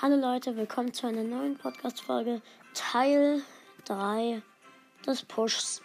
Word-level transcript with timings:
Hallo 0.00 0.14
Leute, 0.14 0.54
willkommen 0.54 0.94
zu 0.94 1.08
einer 1.08 1.24
neuen 1.24 1.58
Podcast-Folge, 1.58 2.40
Teil 2.72 3.42
3 3.86 4.40
des 5.04 5.24
Pushs. 5.24 5.82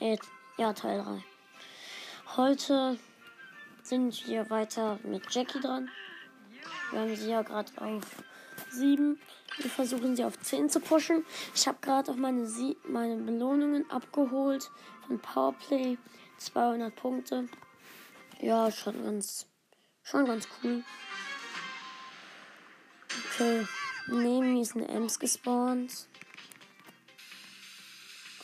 Äh, 0.00 0.16
ja, 0.56 0.72
Teil 0.72 1.02
3. 1.02 1.22
Heute 2.38 2.98
sind 3.82 4.26
wir 4.26 4.48
weiter 4.48 4.98
mit 5.04 5.30
Jackie 5.34 5.60
dran. 5.60 5.90
Wir 6.92 7.00
haben 7.00 7.14
sie 7.14 7.28
ja 7.28 7.42
gerade 7.42 7.70
auf 7.76 8.24
7. 8.70 9.20
Wir 9.58 9.70
versuchen 9.70 10.16
sie 10.16 10.24
auf 10.24 10.40
10 10.40 10.70
zu 10.70 10.80
pushen. 10.80 11.26
Ich 11.54 11.68
habe 11.68 11.76
gerade 11.82 12.10
auch 12.10 12.16
meine, 12.16 12.46
Sie 12.46 12.78
meine 12.84 13.16
Belohnungen 13.16 13.90
abgeholt 13.90 14.70
von 15.06 15.18
Powerplay. 15.18 15.98
200 16.38 16.96
Punkte. 16.96 17.50
Ja, 18.40 18.70
schon 18.70 19.04
ganz, 19.04 19.46
schon 20.02 20.24
ganz 20.24 20.48
cool. 20.62 20.82
Okay, 23.36 23.66
neben 24.06 24.54
mir 24.54 24.62
ist 24.62 24.76
eine 24.76 24.86
Ems 24.86 25.18
gespawnt. 25.18 26.06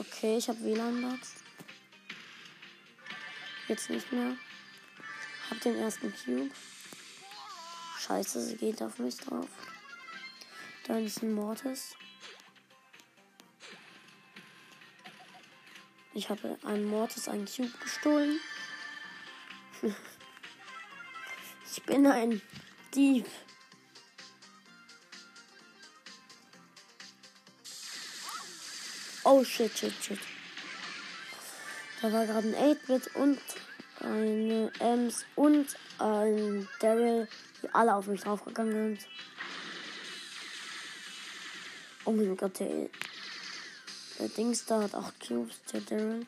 Okay, 0.01 0.37
ich 0.37 0.48
habe 0.48 0.60
WLAN-Bugs. 0.65 1.34
Jetzt 3.68 3.88
nicht 3.88 4.10
mehr. 4.10 4.37
Hab 5.48 5.60
den 5.60 5.77
ersten 5.77 6.12
Cube. 6.12 6.51
Scheiße, 8.01 8.42
sie 8.42 8.56
geht 8.56 8.82
auf 8.82 8.98
mich 8.98 9.16
drauf. 9.18 9.46
Dann 10.88 11.07
ist 11.07 11.23
ein 11.23 11.34
Mortis. 11.34 11.95
Ich 16.15 16.29
habe 16.29 16.59
einem 16.65 16.87
Mortis 16.87 17.29
einen 17.29 17.46
Cube 17.46 17.79
gestohlen. 17.80 18.41
ich 21.70 21.82
bin 21.84 22.09
ein 22.09 22.43
Dieb. 22.93 23.27
Oh 29.32 29.45
shit, 29.45 29.70
shit, 29.70 29.92
shit. 30.02 30.18
Da 32.02 32.12
war 32.12 32.26
gerade 32.26 32.48
ein 32.48 32.76
8-Bit 32.76 33.14
und 33.14 33.38
eine 34.00 34.73
Ems 34.80 35.24
und 35.36 35.68
ein 36.00 36.68
Daryl, 36.80 37.28
die 37.62 37.73
alle 37.73 37.95
auf 37.95 38.08
mich 38.08 38.23
draufgegangen 38.23 38.96
sind. 38.96 39.08
Oh 42.04 42.10
mein 42.10 42.36
Gott, 42.36 42.58
der, 42.58 42.88
der 44.18 44.28
Dings 44.30 44.66
da 44.66 44.82
hat 44.82 44.96
8 44.96 45.28
Cubes, 45.28 45.62
der 45.73 45.80
Daryl. 45.82 46.26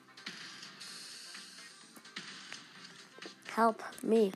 Help 3.57 3.83
me. 4.03 4.31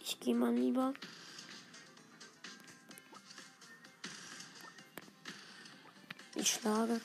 Ich 0.00 0.18
gehe 0.18 0.34
mal 0.34 0.54
lieber. 0.54 0.94
Schlage. 6.48 7.00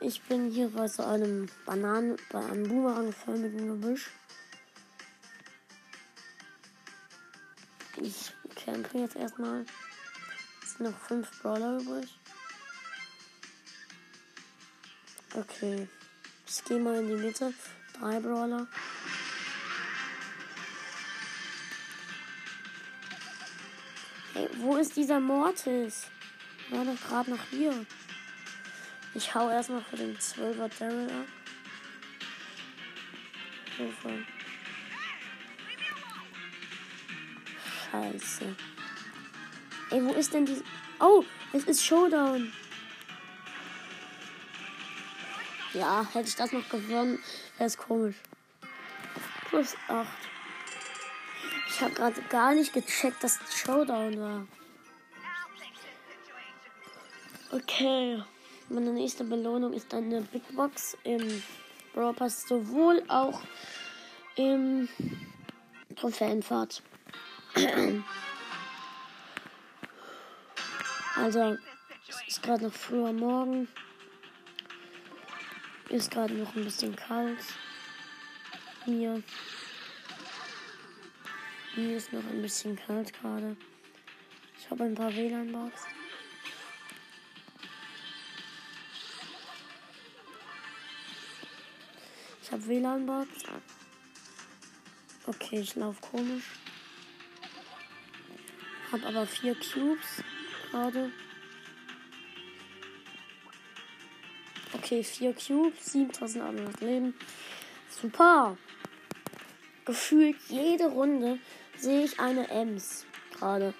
Ich 0.00 0.20
bin 0.22 0.50
hier 0.50 0.68
bei 0.68 0.88
so 0.88 1.04
einem 1.04 1.48
Bananen, 1.64 2.16
bei 2.30 2.44
einem 2.44 2.68
Boomerang-förmigen 2.68 3.68
Gebüsch. 3.68 4.10
Ich 8.00 8.32
kämpfe 8.56 8.98
jetzt 8.98 9.16
erstmal. 9.16 9.64
Es 10.62 10.74
sind 10.74 10.90
noch 10.90 10.98
fünf 10.98 11.30
Brawler 11.40 11.78
übrig. 11.80 12.18
Okay. 15.34 15.88
Ich 16.46 16.64
gehe 16.64 16.78
mal 16.78 16.96
in 16.96 17.08
die 17.08 17.14
Mitte. 17.14 17.54
Drei 17.98 18.20
Brawler. 18.20 18.66
Hey, 24.34 24.48
wo 24.58 24.76
ist 24.76 24.96
dieser 24.96 25.20
Mortis? 25.20 26.08
War 26.70 26.84
doch 26.84 27.00
gerade 27.08 27.30
noch 27.30 27.44
hier. 27.50 27.86
Ich 29.14 29.34
hau 29.34 29.50
erstmal 29.50 29.82
für 29.82 29.96
den 29.96 30.16
12er 30.16 30.70
Daryl 30.78 31.10
ab. 31.10 31.26
Hilfe. 33.76 34.26
Scheiße. 37.90 38.56
Ey, 39.90 40.04
wo 40.04 40.12
ist 40.14 40.32
denn 40.32 40.46
die. 40.46 40.62
Oh, 40.98 41.24
es 41.52 41.64
ist 41.64 41.84
Showdown. 41.84 42.52
Ja, 45.74 46.06
hätte 46.12 46.28
ich 46.28 46.36
das 46.36 46.52
noch 46.52 46.68
gewonnen, 46.68 47.18
wäre 47.56 47.66
es 47.66 47.76
komisch. 47.76 48.16
Plus 49.48 49.74
8. 49.88 50.06
Ich 51.68 51.80
habe 51.80 51.94
gerade 51.94 52.22
gar 52.22 52.54
nicht 52.54 52.72
gecheckt, 52.72 53.22
dass 53.24 53.38
Showdown 53.54 54.18
war. 54.20 54.46
Okay. 57.50 58.22
Meine 58.72 58.90
nächste 58.90 59.22
Belohnung 59.24 59.74
ist 59.74 59.92
eine 59.92 60.22
Big 60.22 60.44
Box 60.56 60.96
im 61.04 61.42
Brawl 61.92 62.14
Pass, 62.14 62.48
sowohl 62.48 63.02
auch 63.06 63.42
im 64.36 64.88
Trophäenfahrt. 65.94 66.82
Also, 71.16 71.58
es 72.08 72.22
ist 72.26 72.42
gerade 72.42 72.64
noch 72.64 72.72
früher 72.72 73.12
Morgen. 73.12 73.68
Ist 75.90 76.10
gerade 76.10 76.32
noch 76.32 76.56
ein 76.56 76.64
bisschen 76.64 76.96
kalt. 76.96 77.44
Hier. 78.86 79.22
Hier 81.74 81.96
ist 81.98 82.10
noch 82.10 82.24
ein 82.24 82.40
bisschen 82.40 82.76
kalt 82.76 83.12
gerade. 83.12 83.54
Ich 84.58 84.70
habe 84.70 84.84
ein 84.84 84.94
paar 84.94 85.14
WLAN-Box. 85.14 85.82
Habe 92.52 92.66
WLAN-Box. 92.66 93.28
Okay, 95.26 95.60
ich 95.60 95.74
laufe 95.74 96.00
komisch. 96.02 96.44
Hab 98.92 99.04
aber 99.06 99.26
vier 99.26 99.54
Cubes 99.54 100.22
gerade. 100.70 101.10
Okay, 104.74 105.02
vier 105.02 105.32
Cubes, 105.32 105.92
7800 105.92 106.80
Leben. 106.82 107.14
Super. 107.88 108.58
Gefühlt 109.84 110.36
jede 110.48 110.86
Runde 110.86 111.38
sehe 111.78 112.04
ich 112.04 112.20
eine 112.20 112.48
Ems 112.50 113.06
gerade. 113.38 113.72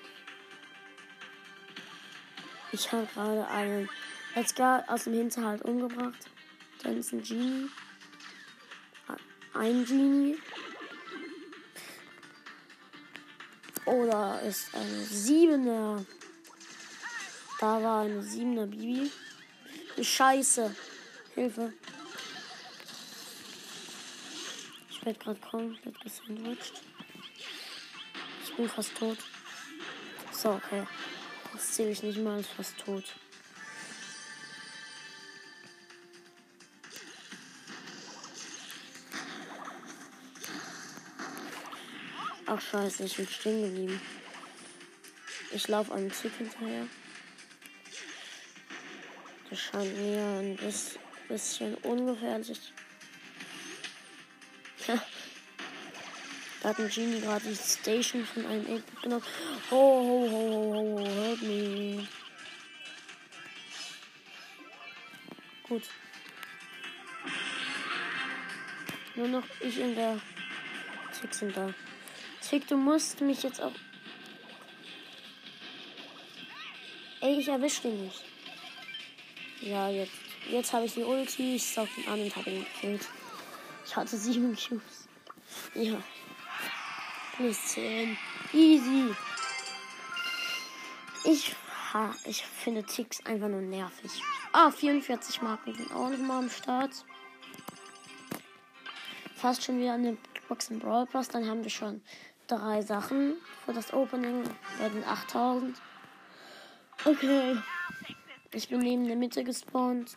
Ich 2.72 2.90
habe 2.90 3.06
gerade 3.12 3.46
einen 3.48 3.88
Edgar 4.34 4.84
aus 4.88 5.04
dem 5.04 5.12
Hinterhalt 5.12 5.62
umgebracht. 5.62 6.30
Dann 6.82 6.96
ist 6.96 7.12
ein 7.12 7.22
Genie. 7.22 7.68
Ein 9.54 9.84
Genie. 9.84 10.38
Oder 13.84 14.40
ist 14.42 14.74
eine 14.74 15.04
Siebener. 15.04 16.04
Da 17.60 17.82
war 17.82 18.02
eine 18.02 18.22
Siebener 18.22 18.66
Bibi. 18.66 19.10
Scheiße. 20.00 20.74
Hilfe. 21.34 21.72
Ich 24.90 25.04
werde 25.04 25.18
gerade 25.18 25.40
komplett 25.40 26.00
gesandwiched. 26.00 26.82
Ich 28.44 28.56
bin 28.56 28.68
fast 28.68 28.94
tot. 28.96 29.18
So, 30.32 30.50
okay. 30.50 30.86
Das 31.52 31.72
zähle 31.72 31.90
ich 31.90 32.02
nicht 32.02 32.18
mal 32.18 32.36
als 32.36 32.48
fast 32.48 32.78
tot. 32.78 33.04
Ach 42.54 42.60
scheiße, 42.60 43.04
ich 43.04 43.16
bin 43.16 43.26
stehen 43.26 43.62
geblieben. 43.62 43.98
Ich 45.52 45.68
laufe 45.68 45.94
einem 45.94 46.12
Tick 46.12 46.32
hinterher. 46.36 46.86
Das 49.48 49.58
scheint 49.58 49.96
mir 49.96 50.22
ein 50.22 50.58
bisschen 51.28 51.74
ungefährlich. 51.76 52.60
Da 56.62 56.68
hat 56.68 56.78
ein 56.78 56.88
Genie 56.90 57.20
gerade 57.20 57.44
die 57.44 57.56
Station 57.56 58.24
von 58.24 58.46
einem 58.46 58.84
8 58.86 59.02
genommen. 59.02 59.24
Ho, 59.70 59.76
ho, 59.76 60.30
ho, 60.30 60.52
ho, 60.52 60.98
ho, 61.00 61.04
help 61.04 61.42
me. 61.42 62.06
Gut. 65.64 65.82
Nur 69.16 69.26
noch 69.26 69.44
ich 69.58 69.78
in 69.78 69.96
der 69.96 70.20
Tick 71.18 71.34
sind 71.34 71.56
da. 71.56 71.74
Tick, 72.52 72.68
du 72.68 72.76
musst 72.76 73.18
mich 73.22 73.42
jetzt 73.44 73.62
auch. 73.62 73.72
Ey, 77.22 77.38
ich 77.38 77.48
erwisch 77.48 77.80
den 77.80 78.04
nicht. 78.04 78.22
Ja, 79.62 79.88
jetzt. 79.88 80.12
Jetzt 80.50 80.70
habe 80.74 80.84
ich 80.84 80.92
die 80.92 81.02
Ulti. 81.02 81.54
Ich 81.54 81.64
saug 81.64 81.88
ihn 81.96 82.06
an 82.08 82.20
und 82.20 82.36
habe 82.36 82.50
ihn 82.50 82.66
gekillt. 82.66 83.08
Ich 83.86 83.96
hatte 83.96 84.18
sieben 84.18 84.54
Cubes. 84.54 85.08
Ja. 85.72 85.96
Plus 87.36 87.68
10. 87.68 88.18
Easy. 88.52 89.14
Ich, 91.24 91.56
ha, 91.94 92.14
ich 92.26 92.44
finde 92.44 92.84
Ticks 92.84 93.24
einfach 93.24 93.48
nur 93.48 93.62
nervig. 93.62 94.10
Ah, 94.52 94.70
44 94.70 95.40
Marken 95.40 95.74
sind 95.74 95.90
auch 95.90 96.10
noch 96.10 96.18
mal 96.18 96.40
am 96.40 96.50
Start. 96.50 96.92
Fast 99.36 99.64
schon 99.64 99.80
wieder 99.80 99.94
eine 99.94 100.18
Box 100.48 100.68
im 100.68 100.80
Brawl 100.80 101.06
Pass. 101.06 101.30
Dann 101.30 101.48
haben 101.48 101.62
wir 101.62 101.70
schon 101.70 102.02
drei 102.52 102.82
Sachen 102.82 103.36
für 103.64 103.72
das 103.72 103.92
Opening 103.92 104.44
bei 104.78 104.88
den 104.88 105.04
8000. 105.04 105.80
Okay. 107.04 107.56
Ich 108.52 108.68
bin 108.68 108.80
neben 108.80 109.06
der 109.06 109.16
Mitte 109.16 109.42
gespawnt. 109.42 110.16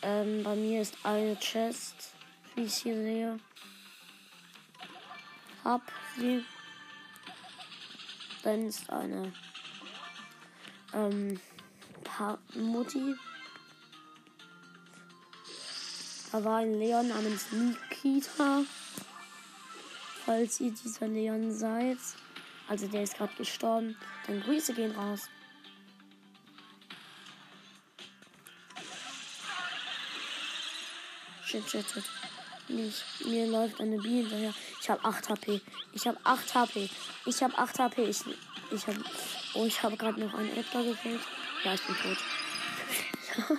Ähm, 0.00 0.42
bei 0.42 0.56
mir 0.56 0.80
ist 0.80 0.96
eine 1.02 1.38
Chest, 1.38 2.14
wie 2.54 2.62
ich 2.62 2.74
hier 2.76 2.94
sehe. 2.94 3.38
Hab 5.62 5.82
sie. 6.16 6.42
Dann 8.42 8.66
ist 8.66 8.88
eine 8.88 9.30
ähm, 10.94 11.38
pa 12.02 12.38
Mutti. 12.54 13.14
Da 16.32 16.42
war 16.42 16.58
ein 16.58 16.78
Leon 16.78 17.08
namens 17.08 17.52
Nikita. 17.52 18.62
Falls 20.30 20.60
ihr 20.60 20.70
dieser 20.70 21.08
Leon 21.08 21.50
seid. 21.50 21.98
Also 22.68 22.86
der 22.86 23.02
ist 23.02 23.16
gerade 23.16 23.34
gestorben. 23.34 23.96
Dann 24.28 24.40
Grüße 24.40 24.74
gehen 24.74 24.92
raus. 24.92 25.28
Shit, 31.44 31.68
shit, 31.68 31.84
shit. 31.84 32.04
Nicht. 32.68 33.02
Mir 33.26 33.48
läuft 33.48 33.80
eine 33.80 33.98
Biene 33.98 34.20
hinterher. 34.20 34.54
Ich 34.80 34.88
habe 34.88 35.04
8 35.04 35.30
HP. 35.30 35.60
Ich 35.94 36.06
habe 36.06 36.18
8 36.22 36.54
HP. 36.54 36.88
Ich 37.26 37.42
habe 37.42 37.58
8 37.58 37.78
HP. 37.80 38.04
Ich, 38.04 38.22
ich 38.70 38.86
habe. 38.86 39.02
Oh, 39.54 39.64
ich 39.64 39.82
habe 39.82 39.96
gerade 39.96 40.20
noch 40.20 40.32
einen 40.34 40.56
Edgar 40.56 40.84
gekillt. 40.84 41.22
Ja, 41.64 41.74
ich 41.74 41.82
bin 41.82 41.96
tot. 41.96 43.58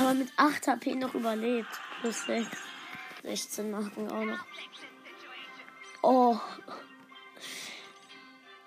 Aber 0.00 0.14
mit 0.14 0.32
8 0.36 0.66
HP 0.66 0.96
noch 0.96 1.14
überlebt. 1.14 1.70
Plus 2.00 2.24
6. 2.26 2.48
16 3.22 3.70
machen 3.70 4.10
auch 4.10 4.24
noch. 4.24 4.44
Oh. 6.02 6.38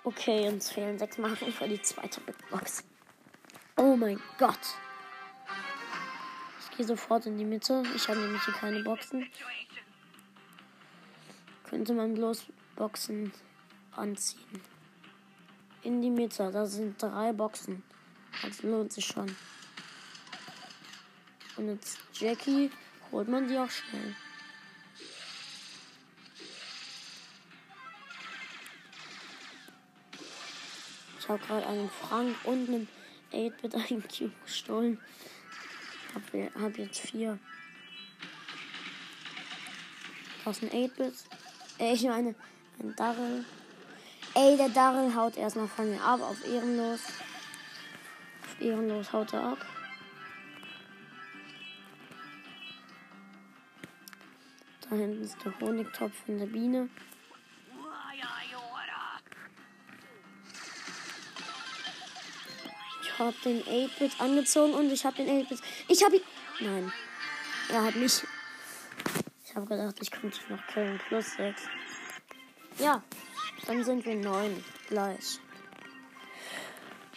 Okay, 0.04 0.48
uns 0.48 0.70
fehlen 0.70 0.98
6 0.98 1.18
Marken 1.18 1.52
für 1.52 1.66
die 1.66 1.80
zweite 1.80 2.20
Big 2.20 2.36
Box. 2.50 2.84
Oh 3.76 3.96
mein 3.96 4.20
Gott. 4.38 4.58
Ich 6.60 6.76
gehe 6.76 6.86
sofort 6.86 7.26
in 7.26 7.38
die 7.38 7.44
Mitte. 7.44 7.82
Ich 7.96 8.08
habe 8.08 8.20
nämlich 8.20 8.44
hier 8.44 8.54
keine 8.54 8.82
Boxen. 8.82 9.28
Könnte 11.64 11.92
man 11.94 12.14
bloß 12.14 12.46
Boxen 12.76 13.32
anziehen. 13.92 14.60
In 15.82 16.02
die 16.02 16.10
Mitte. 16.10 16.50
Da 16.52 16.66
sind 16.66 17.02
drei 17.02 17.32
Boxen. 17.32 17.82
Das 18.42 18.62
lohnt 18.62 18.92
sich 18.92 19.06
schon. 19.06 19.34
Und 21.56 21.68
jetzt 21.68 21.98
Jackie 22.12 22.70
holt 23.10 23.28
man 23.28 23.48
die 23.48 23.58
auch 23.58 23.70
schnell. 23.70 24.14
Ich 31.24 31.30
habe 31.30 31.42
gerade 31.46 31.66
einen 31.66 31.88
Frank 31.88 32.36
und 32.44 32.68
einen 32.68 32.86
8-Bit 33.32 33.74
einen 33.74 34.04
Cube 34.06 34.34
gestohlen. 34.44 35.00
Hab, 36.14 36.22
hab 36.60 36.76
jetzt 36.76 37.00
vier. 37.00 37.38
Aus 40.44 40.60
dem 40.60 40.68
8-Bit. 40.68 41.14
Äh, 41.78 41.94
ich 41.94 42.02
meine, 42.02 42.34
ein 42.78 42.94
Darrell. 42.94 43.46
Ey, 44.34 44.58
der 44.58 44.68
Darrell 44.68 45.14
haut 45.14 45.38
erstmal 45.38 45.66
von 45.66 45.90
mir 45.90 46.02
ab 46.02 46.20
auf 46.20 46.46
ehrenlos. 46.46 47.00
Auf 48.42 48.60
ehrenlos 48.60 49.10
haut 49.10 49.32
er 49.32 49.44
ab. 49.44 49.66
Da 54.82 54.94
hinten 54.94 55.22
ist 55.22 55.42
der 55.42 55.58
Honigtopf 55.58 56.12
von 56.26 56.38
der 56.38 56.46
Biene. 56.46 56.90
Habe 63.18 63.34
den 63.44 63.62
8-Bit 63.62 64.20
angezogen 64.20 64.74
und 64.74 64.90
ich 64.90 65.04
habe 65.04 65.16
den 65.16 65.28
8-Bit. 65.28 65.60
Ich 65.88 66.04
habe 66.04 66.16
ihn. 66.16 66.22
Nein. 66.60 66.92
Er 67.70 67.84
hat 67.84 67.96
mich. 67.96 68.22
Ich 69.46 69.54
habe 69.54 69.66
gedacht, 69.66 69.96
ich 70.00 70.10
könnte 70.10 70.38
noch 70.48 70.66
killen. 70.68 71.00
Plus 71.08 71.34
6. 71.34 71.62
Ja. 72.78 73.02
Dann 73.66 73.84
sind 73.84 74.04
wir 74.04 74.16
9 74.16 74.64
gleich. 74.88 75.38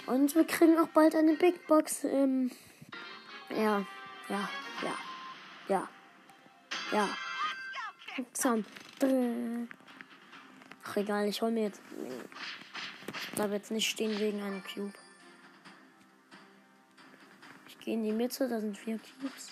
Und 0.05 0.33
wir 0.35 0.45
kriegen 0.45 0.77
auch 0.77 0.87
bald 0.87 1.15
eine 1.15 1.35
Big 1.35 1.67
Box. 1.67 2.03
Ähm, 2.05 2.51
ja. 3.49 3.85
Ja. 4.29 4.49
Ja. 4.81 4.97
Ja. 5.67 5.89
Ja. 6.91 7.09
Langsam. 8.15 8.65
Ach 10.83 10.95
egal, 10.95 11.27
ich 11.27 11.41
hol 11.41 11.51
mir 11.51 11.63
jetzt. 11.63 11.81
Ich 13.23 13.31
bleibe 13.31 13.53
jetzt 13.53 13.71
nicht 13.71 13.89
stehen 13.89 14.17
wegen 14.19 14.41
einem 14.41 14.63
Cube. 14.63 14.93
Geh 17.87 17.93
in 17.93 18.03
die 18.03 18.11
Mitte, 18.11 18.49
da 18.49 18.59
sind 18.59 18.77
vier 18.77 18.99
Cubes. 18.99 19.51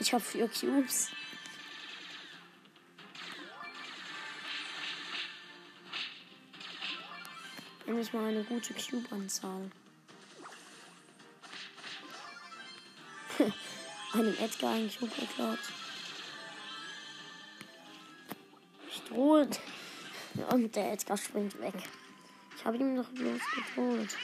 Ich 0.00 0.12
habe 0.12 0.24
vier 0.24 0.48
Cubes. 0.48 1.10
Endlich 7.86 8.12
mal 8.12 8.26
eine 8.26 8.42
gute 8.42 8.74
Cube-Anzahl. 8.74 9.70
Einem 14.14 14.34
Edgar 14.40 14.74
einen 14.74 14.90
Cube 14.92 15.12
geklaut. 15.14 15.60
Drohe. 19.08 19.48
Und 20.50 20.74
der 20.74 20.92
Edgar 20.92 21.16
springt 21.16 21.60
weg. 21.60 21.74
Ich 22.56 22.64
habe 22.64 22.76
ihn 22.76 22.96
doch 22.96 23.08
bloß 23.10 23.40
bedroht. 23.74 24.16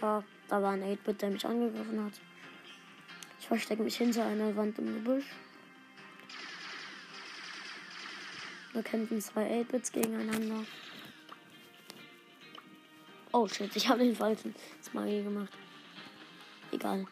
Ja, 0.00 0.22
da 0.48 0.62
war 0.62 0.72
ein 0.72 0.82
8-Bit, 0.82 1.22
der 1.22 1.30
mich 1.30 1.46
angegriffen 1.46 2.04
hat. 2.04 2.12
Ich 3.40 3.46
verstecke 3.46 3.82
mich 3.82 3.96
hinter 3.96 4.24
einer 4.24 4.54
Wand 4.56 4.78
im 4.78 4.86
Gebüsch. 4.86 5.26
Da 8.74 8.82
kämpfen 8.82 9.20
zwei 9.20 9.60
8-Bits 9.62 9.92
gegeneinander. 9.92 10.64
Oh 13.32 13.46
shit, 13.46 13.74
ich 13.74 13.88
habe 13.88 14.04
den 14.04 14.16
falschen 14.16 14.54
Smiley 14.82 15.22
gemacht. 15.22 15.52
Egal. 16.70 17.06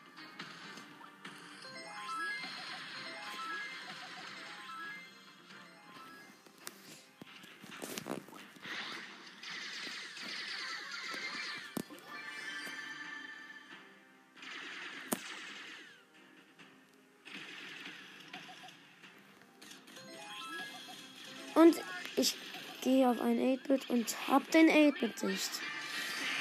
Gehe 22.86 23.10
auf 23.10 23.20
ein 23.20 23.36
8-Bit 23.36 23.90
und 23.90 24.14
hab 24.28 24.48
den 24.52 24.68
8-Bit 24.68 25.24
nicht. 25.24 25.50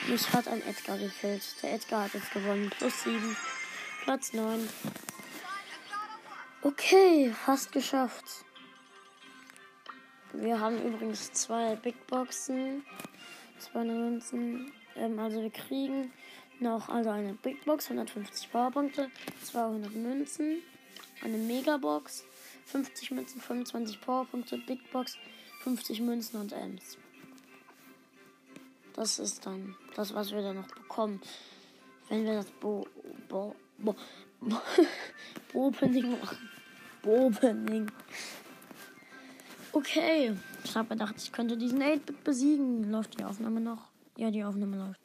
Mich 0.07 0.31
hat 0.31 0.47
ein 0.47 0.61
Edgar 0.61 0.95
gefällt. 0.95 1.41
Der 1.63 1.73
Edgar 1.73 2.03
hat 2.03 2.13
jetzt 2.13 2.31
gewonnen. 2.31 2.69
Plus 2.77 3.01
7. 3.01 3.35
Platz 4.03 4.31
9. 4.31 4.69
Okay, 6.61 7.33
fast 7.45 7.71
geschafft. 7.71 8.45
Wir 10.33 10.59
haben 10.59 10.79
übrigens 10.85 11.31
zwei 11.31 11.75
Big 11.77 12.05
Boxen. 12.05 12.85
200 13.57 13.97
Münzen. 13.97 14.71
Ähm, 14.95 15.17
also 15.17 15.41
wir 15.41 15.49
kriegen 15.49 16.13
noch 16.59 16.89
also 16.89 17.09
eine 17.09 17.33
Big 17.33 17.65
Box, 17.65 17.85
150 17.85 18.51
Powerpunkte, 18.51 19.09
200 19.41 19.95
Münzen, 19.95 20.61
eine 21.23 21.37
Megabox, 21.37 22.23
50 22.67 23.11
Münzen, 23.11 23.41
25 23.41 23.99
Powerpunkte, 23.99 24.59
Big 24.59 24.91
Box, 24.91 25.17
50 25.65 25.99
Münzen 26.01 26.39
und 26.39 26.53
Ems. 26.53 26.95
Das 28.93 29.17
ist 29.17 29.47
dann 29.47 29.75
das, 29.95 30.13
was 30.13 30.31
wir 30.31 30.43
dann 30.43 30.57
noch 30.57 30.67
bekommen, 30.67 31.19
wenn 32.07 32.23
wir 32.23 32.35
das 32.35 32.51
Bo 32.51 32.87
Bo 33.27 33.55
Bo 33.79 33.95
Bo 34.39 34.57
Opening 35.67 36.19
machen. 36.19 36.49
Opening. 37.03 37.91
Okay, 39.71 40.37
ich 40.63 40.75
habe 40.75 40.89
gedacht, 40.89 41.15
ich 41.17 41.31
könnte 41.31 41.57
diesen 41.57 41.81
8-Bit 41.81 42.23
besiegen. 42.23 42.91
Läuft 42.91 43.19
die 43.19 43.23
Aufnahme 43.23 43.59
noch? 43.59 43.89
Ja, 44.17 44.29
die 44.29 44.43
Aufnahme 44.43 44.77
läuft. 44.77 45.01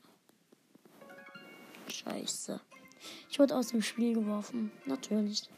Scheiße. 1.89 2.61
Ich 3.31 3.39
wurde 3.39 3.57
aus 3.57 3.69
dem 3.69 3.81
Spiel 3.81 4.13
geworfen. 4.13 4.71
Natürlich. 4.85 5.49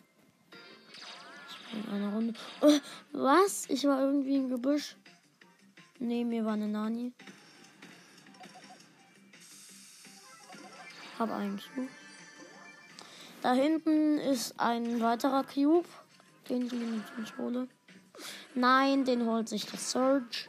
In 1.72 1.88
einer 1.90 2.12
Runde. 2.12 2.34
Oh, 2.60 2.78
was? 3.12 3.68
Ich 3.68 3.84
war 3.84 4.00
irgendwie 4.00 4.36
im 4.36 4.50
Gebüsch. 4.50 4.96
Nee, 5.98 6.24
mir 6.24 6.44
war 6.44 6.52
eine 6.54 6.68
Nani. 6.68 7.12
Hab 11.18 11.30
einen 11.30 11.58
Cube. 11.58 11.88
Da 13.42 13.54
hinten 13.54 14.18
ist 14.18 14.58
ein 14.60 15.00
weiterer 15.00 15.44
Cube, 15.44 15.88
den 16.48 16.66
ich 16.66 16.72
nicht 17.18 17.38
hole. 17.38 17.68
Nein, 18.54 19.04
den 19.04 19.26
holt 19.26 19.48
sich 19.48 19.64
der 19.66 19.78
Surge. 19.78 20.48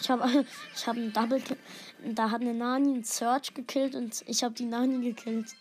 Ich 0.00 0.10
habe 0.10 0.44
ich 0.74 0.86
hab 0.86 0.96
einen 0.96 1.12
Double 1.12 1.42
Da 2.04 2.30
hat 2.30 2.40
eine 2.40 2.54
Nani 2.54 2.94
einen 2.94 3.04
Search 3.04 3.54
gekillt 3.54 3.94
und 3.94 4.22
ich 4.26 4.42
habe 4.44 4.54
die 4.54 4.66
Nani 4.66 5.04
gekillt. 5.04 5.54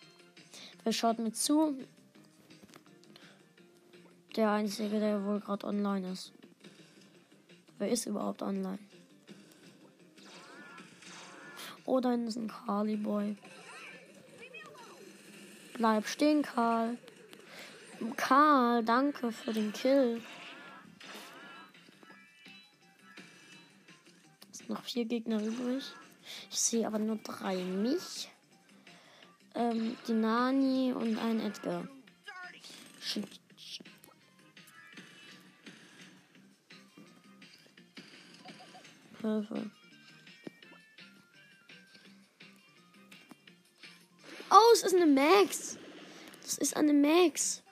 Wer 0.84 0.94
schaut 0.94 1.20
mir 1.20 1.32
zu? 1.32 1.78
Der 4.36 4.52
einzige, 4.52 5.00
der 5.00 5.24
wohl 5.24 5.40
gerade 5.40 5.68
online 5.68 6.12
ist. 6.12 6.34
Wer 7.78 7.90
ist 7.90 8.06
überhaupt 8.06 8.42
online? 8.42 8.80
Oh, 11.86 12.00
da 12.00 12.13
ist 12.13 12.38
ein 12.38 12.48
Carly 12.48 12.96
Boy. 12.96 13.36
Bleib 15.74 16.08
stehen, 16.08 16.42
Karl. 16.42 16.98
Karl, 18.16 18.84
danke 18.84 19.32
für 19.32 19.54
den 19.54 19.74
Kill. 19.74 20.22
Noch 24.74 24.84
vier 24.84 25.06
Gegner 25.06 25.42
übrig. 25.42 25.84
Ich 26.50 26.60
sehe 26.60 26.88
aber 26.88 27.00
nur 27.00 27.18
drei. 27.18 27.56
Mich, 27.58 28.30
ähm, 29.56 29.96
die 30.08 30.13
Nani 30.13 30.94
und 30.94 31.18
ein 31.20 31.39
Edgar. 31.39 31.88
Hilfe. 39.22 39.72
Oh, 44.50 44.74
es 44.74 44.84
ist 44.84 44.96
eine 44.96 45.06
Max. 45.06 45.77
Das 46.42 46.58
ist 46.58 46.75
eine 46.75 46.94
Max. 46.94 47.62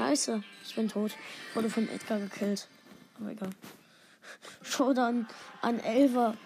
Scheiße, 0.00 0.42
ich 0.66 0.74
bin 0.74 0.88
tot. 0.88 1.12
Wurde 1.52 1.68
von 1.68 1.86
Edgar 1.90 2.18
gekillt. 2.18 2.68
Aber 3.20 3.32
egal. 3.32 3.50
Showdown 4.62 5.26
an 5.60 5.78
Elver. 5.78 6.38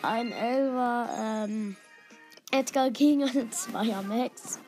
Ein 0.00 0.32
Elver, 0.32 1.10
ähm, 1.18 1.76
Edgar 2.50 2.90
gegen 2.90 3.24
eine 3.24 3.50
Zweier 3.50 4.00
Max. 4.00 4.58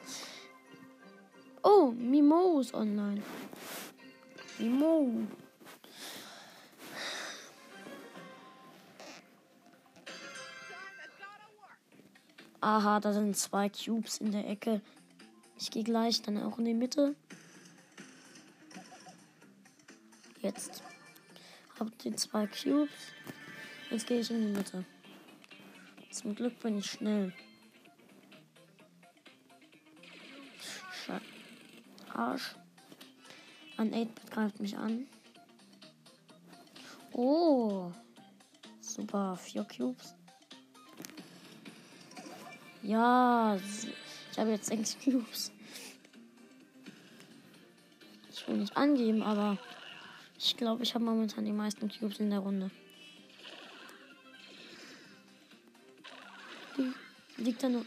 Oh, 1.62 1.94
Mimo 1.96 2.60
ist 2.60 2.74
online. 2.74 3.22
Mimo. 4.58 5.26
Aha, 12.60 13.00
da 13.00 13.14
sind 13.14 13.34
zwei 13.34 13.70
Cubes 13.70 14.18
in 14.18 14.30
der 14.30 14.46
Ecke. 14.46 14.82
Ich 15.58 15.70
gehe 15.70 15.84
gleich 15.84 16.20
dann 16.20 16.42
auch 16.42 16.58
in 16.58 16.66
die 16.66 16.74
Mitte. 16.74 17.16
Jetzt. 20.44 20.82
Hab 21.80 21.98
die 22.00 22.14
zwei 22.16 22.46
Cubes. 22.46 22.90
Jetzt 23.90 24.06
gehe 24.06 24.20
ich 24.20 24.30
in 24.30 24.42
die 24.42 24.52
Mitte. 24.52 24.84
Zum 26.10 26.34
Glück 26.34 26.60
bin 26.60 26.76
ich 26.76 26.84
schnell. 26.84 27.32
Scheiße. 31.06 31.24
Arsch. 32.12 32.56
Ein 33.78 33.94
8 33.94 34.30
greift 34.30 34.60
mich 34.60 34.76
an. 34.76 35.06
Oh. 37.12 37.90
Super. 38.82 39.36
Vier 39.36 39.64
Cubes. 39.64 40.14
Ja. 42.82 43.58
Ich 44.30 44.38
habe 44.38 44.50
jetzt 44.50 44.66
sechs 44.66 44.98
Cubes. 45.02 45.50
Ich 48.30 48.46
will 48.46 48.58
nicht 48.58 48.76
angeben, 48.76 49.22
aber 49.22 49.56
ich 50.44 50.58
glaube, 50.58 50.82
ich 50.82 50.94
habe 50.94 51.04
momentan 51.04 51.46
die 51.46 51.52
meisten 51.52 51.88
Cubes 51.88 52.20
in 52.20 52.28
der 52.28 52.40
Runde. 52.40 52.70
Liegt 57.38 57.62
da 57.62 57.68
nur. 57.70 57.84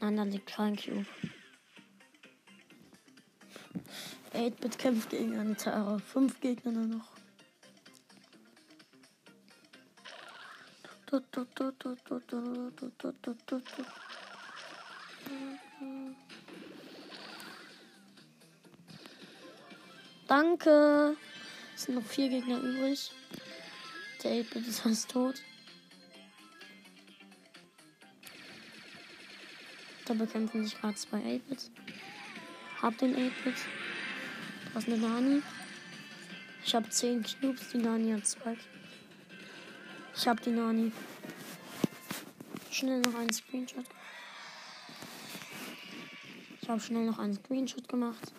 Nein, 0.00 0.16
da 0.16 0.24
liegt 0.24 0.46
kein 0.46 0.76
Cube. 0.76 1.06
8-Bit 4.32 4.78
kämpft 4.78 5.10
gegen 5.10 5.38
eine 5.38 5.56
Tara. 5.56 5.98
Fünf 5.98 6.40
Gegner 6.40 6.72
nur 6.72 6.86
noch. 6.86 7.12
Danke. 20.26 21.16
Es 21.74 21.82
sind 21.84 21.96
noch 21.96 22.04
vier 22.04 22.28
Gegner 22.28 22.58
übrig. 22.58 23.10
Der 24.22 24.42
8-Bit 24.42 24.66
ist 24.68 24.80
fast 24.80 25.10
tot. 25.10 25.42
Da 30.04 30.14
bekämpfen 30.14 30.64
sich 30.64 30.80
gerade 30.80 30.94
zwei 30.94 31.18
8-Bits. 31.18 31.70
Hab 32.80 32.96
den 32.98 33.16
8-Bit. 33.16 33.54
Da 34.72 34.78
ist 34.78 34.88
eine 34.88 34.98
Nani. 34.98 35.42
Ich 36.64 36.74
habe 36.74 36.88
10 36.88 37.24
Cubes, 37.24 37.68
die 37.70 37.78
Nani 37.78 38.12
hat 38.12 38.26
2. 38.26 38.56
Ich 40.16 40.28
habe 40.28 40.40
die 40.40 40.50
Nani. 40.50 40.92
Schnell 42.70 43.00
noch 43.00 43.14
einen 43.14 43.32
Screenshot. 43.32 43.84
Ich 46.62 46.68
habe 46.68 46.80
schnell 46.80 47.04
noch 47.04 47.18
einen 47.18 47.34
Screenshot 47.34 47.88
gemacht. 47.88 48.32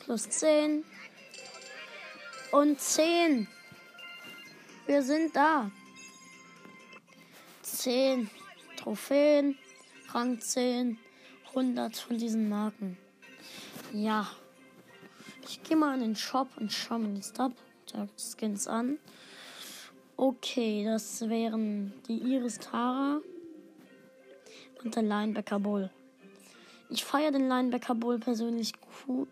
Plus 0.00 0.28
10 0.28 0.84
und 2.56 2.80
10. 2.80 3.46
Wir 4.86 5.02
sind 5.02 5.36
da. 5.36 5.70
10 7.60 8.30
Trophäen, 8.78 9.58
Rang 10.12 10.40
10, 10.40 10.98
100 11.48 11.96
von 11.98 12.16
diesen 12.16 12.48
Marken. 12.48 12.96
Ja. 13.92 14.26
Ich 15.46 15.62
gehe 15.64 15.76
mal 15.76 15.94
in 15.96 16.00
den 16.00 16.16
Shop 16.16 16.48
und 16.56 16.72
schaue 16.72 17.00
mir 17.00 17.14
die 17.14 17.22
Star-Skins 17.22 18.66
an. 18.68 18.98
Okay, 20.16 20.82
das 20.84 21.28
wären 21.28 21.92
die 22.08 22.16
Iris 22.16 22.58
Tara 22.58 23.20
und 24.82 24.96
der 24.96 25.02
Linebacker 25.02 25.58
Bull. 25.58 25.90
Ich 26.88 27.04
feiere 27.04 27.32
den 27.32 27.48
Linebacker 27.48 27.94
Bull 27.94 28.18
persönlich 28.18 28.72
cool, 29.06 29.26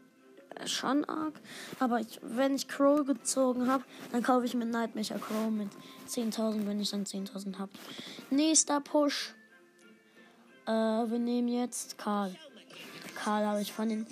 schon 0.67 1.05
arg. 1.05 1.35
Aber 1.79 2.01
ich, 2.01 2.21
wenn 2.23 2.55
ich 2.55 2.69
Crow 2.69 3.05
gezogen 3.07 3.69
habe, 3.69 3.85
dann 4.13 4.23
kaufe 4.23 4.47
ich 4.47 4.55
mir 4.55 4.67
Nightmare 4.67 5.21
Crow 5.21 5.51
mit 5.51 5.69
10.000, 6.09 6.67
wenn 6.67 6.81
ich 6.81 6.91
dann 6.91 7.05
10.000 7.05 7.59
habe. 7.59 7.73
Nächster 8.31 8.81
Push. 8.81 9.35
Äh, 10.67 10.71
wir 10.71 11.19
nehmen 11.19 11.49
jetzt 11.49 11.99
Karl. 11.99 12.35
Karl 13.15 13.47
habe 13.47 13.61
ich 13.61 13.73
von 13.73 13.89
den 13.89 14.07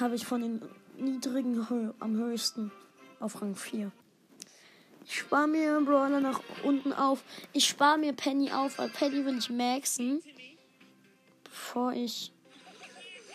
habe 0.00 0.14
ich 0.14 0.26
von 0.26 0.40
den 0.40 0.62
niedrigen 0.96 1.68
Hö 1.68 1.92
am 2.00 2.16
höchsten 2.16 2.72
auf 3.20 3.40
Rang 3.40 3.54
4. 3.54 3.92
Ich 5.06 5.18
spare 5.18 5.46
mir 5.46 5.80
Brawler 5.80 6.20
nach 6.20 6.40
unten 6.62 6.92
auf. 6.92 7.22
Ich 7.52 7.66
spare 7.66 7.98
mir 7.98 8.14
Penny 8.14 8.50
auf, 8.50 8.78
weil 8.78 8.88
Penny 8.88 9.24
will 9.24 9.38
ich 9.38 9.50
maxen. 9.50 10.22
Bevor 11.44 11.92
ich. 11.92 12.32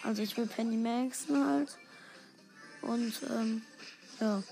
Also 0.03 0.23
ich 0.23 0.35
will 0.35 0.47
Penny 0.47 0.77
maxen 0.77 1.45
halt. 1.45 1.77
Und 2.81 3.13
ähm, 3.29 3.61
ja. 4.19 4.43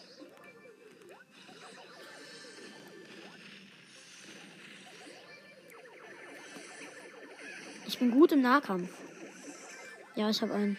Ich 7.87 7.99
bin 7.99 8.11
gut 8.11 8.31
im 8.31 8.41
Nahkampf. 8.41 8.89
Ja, 10.15 10.29
ich 10.29 10.41
habe 10.41 10.53
einen 10.53 10.77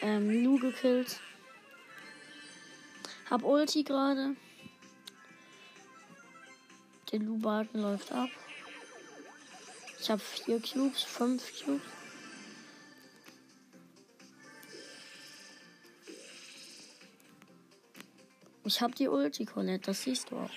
ähm, 0.00 0.44
Lu 0.44 0.58
gekillt. 0.58 1.20
Hab 3.30 3.44
Ulti 3.44 3.82
gerade. 3.82 4.36
Der 7.12 7.20
Lu-Balken 7.20 7.80
läuft 7.80 8.12
ab. 8.12 8.28
Ich 10.00 10.10
habe 10.10 10.20
vier 10.20 10.60
Cubes, 10.60 11.02
fünf 11.02 11.42
Cubes. 11.62 11.97
Ich 18.68 18.82
habe 18.82 18.94
die 18.94 19.08
Ulti, 19.08 19.46
Colette, 19.46 19.86
das 19.86 20.02
siehst 20.02 20.30
du 20.30 20.36
auch. 20.36 20.50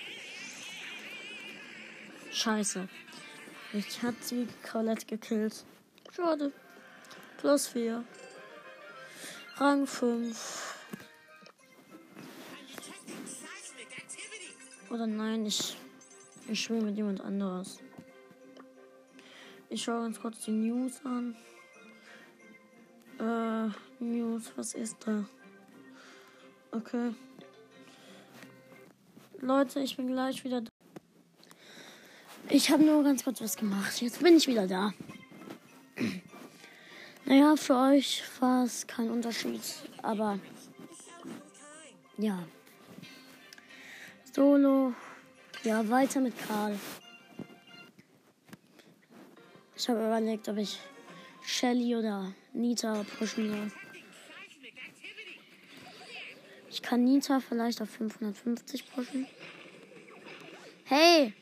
Scheiße. 2.30 2.86
Ich 3.72 4.02
hat 4.02 4.22
sie 4.22 4.46
Colette 4.70 5.06
gekillt. 5.06 5.64
Schade. 6.14 6.52
Plus 7.38 7.68
4. 7.68 8.04
Rang 9.56 9.86
5. 9.86 10.76
Oder 14.90 15.06
nein, 15.06 15.46
ich, 15.46 15.78
ich 16.48 16.64
spiele 16.64 16.82
mit 16.82 16.98
jemand 16.98 17.22
anderes. 17.22 17.78
Ich 19.70 19.84
schaue 19.84 20.04
uns 20.04 20.20
kurz 20.20 20.44
die 20.44 20.50
News 20.50 21.00
an. 21.06 21.34
Äh, 23.18 23.70
News, 24.04 24.52
was 24.54 24.74
ist 24.74 24.98
da? 25.06 25.24
Okay. 26.72 27.14
Leute, 29.44 29.80
ich 29.80 29.96
bin 29.96 30.06
gleich 30.06 30.44
wieder 30.44 30.60
da. 30.60 30.70
Ich 32.48 32.70
habe 32.70 32.84
nur 32.84 33.02
ganz 33.02 33.24
kurz 33.24 33.40
was 33.40 33.56
gemacht. 33.56 34.00
Jetzt 34.00 34.22
bin 34.22 34.36
ich 34.36 34.46
wieder 34.46 34.68
da. 34.68 34.92
Naja, 37.24 37.56
für 37.56 37.74
euch 37.74 38.22
war 38.38 38.62
es 38.62 38.86
kein 38.86 39.10
Unterschied, 39.10 39.60
aber 40.00 40.38
ja. 42.18 42.38
Solo. 44.32 44.94
Ja, 45.64 45.88
weiter 45.88 46.20
mit 46.20 46.34
Karl. 46.46 46.78
Ich 49.76 49.88
habe 49.88 50.06
überlegt, 50.06 50.48
ob 50.48 50.56
ich 50.56 50.78
Shelly 51.44 51.96
oder 51.96 52.32
Nita 52.52 53.04
pushen 53.18 53.48
soll. 53.50 53.81
Nita 56.96 57.40
vielleicht 57.40 57.80
auf 57.82 57.90
550 57.90 58.92
pushen. 58.92 59.26
Hey! 60.84 61.32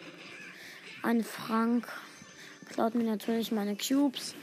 Ein 1.02 1.25
Frank 1.25 1.88
klaut 2.69 2.95
mir 2.95 3.04
natürlich 3.04 3.52
meine 3.52 3.76
Cubes. 3.76 4.35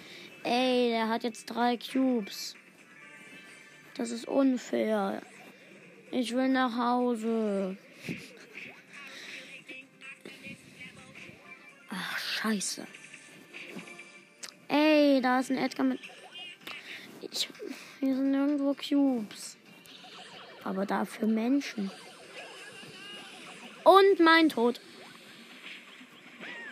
Ey, 0.44 0.90
der 0.90 1.10
hat 1.10 1.24
jetzt 1.24 1.46
drei 1.46 1.78
Cubes. 1.78 2.56
Das 3.96 4.12
ist 4.12 4.28
unfair. 4.28 5.22
Ich 6.12 6.34
will 6.34 6.50
nach 6.50 6.78
Hause. 6.78 7.78
Ach, 11.90 12.18
scheiße. 12.20 12.88
Ey, 14.68 15.22
da 15.22 15.40
ist 15.40 15.52
ein 15.52 15.58
Edgar 15.58 15.86
mit... 15.86 16.00
Ich... 17.22 17.50
Hier 18.00 18.16
sind 18.16 18.32
nirgendwo 18.32 18.76
Cubes. 18.76 19.57
Aber 20.68 20.86
dafür 20.86 21.30
Menschen. 21.30 21.90
Und 23.86 24.20
mein 24.20 24.50
Tod. 24.50 24.82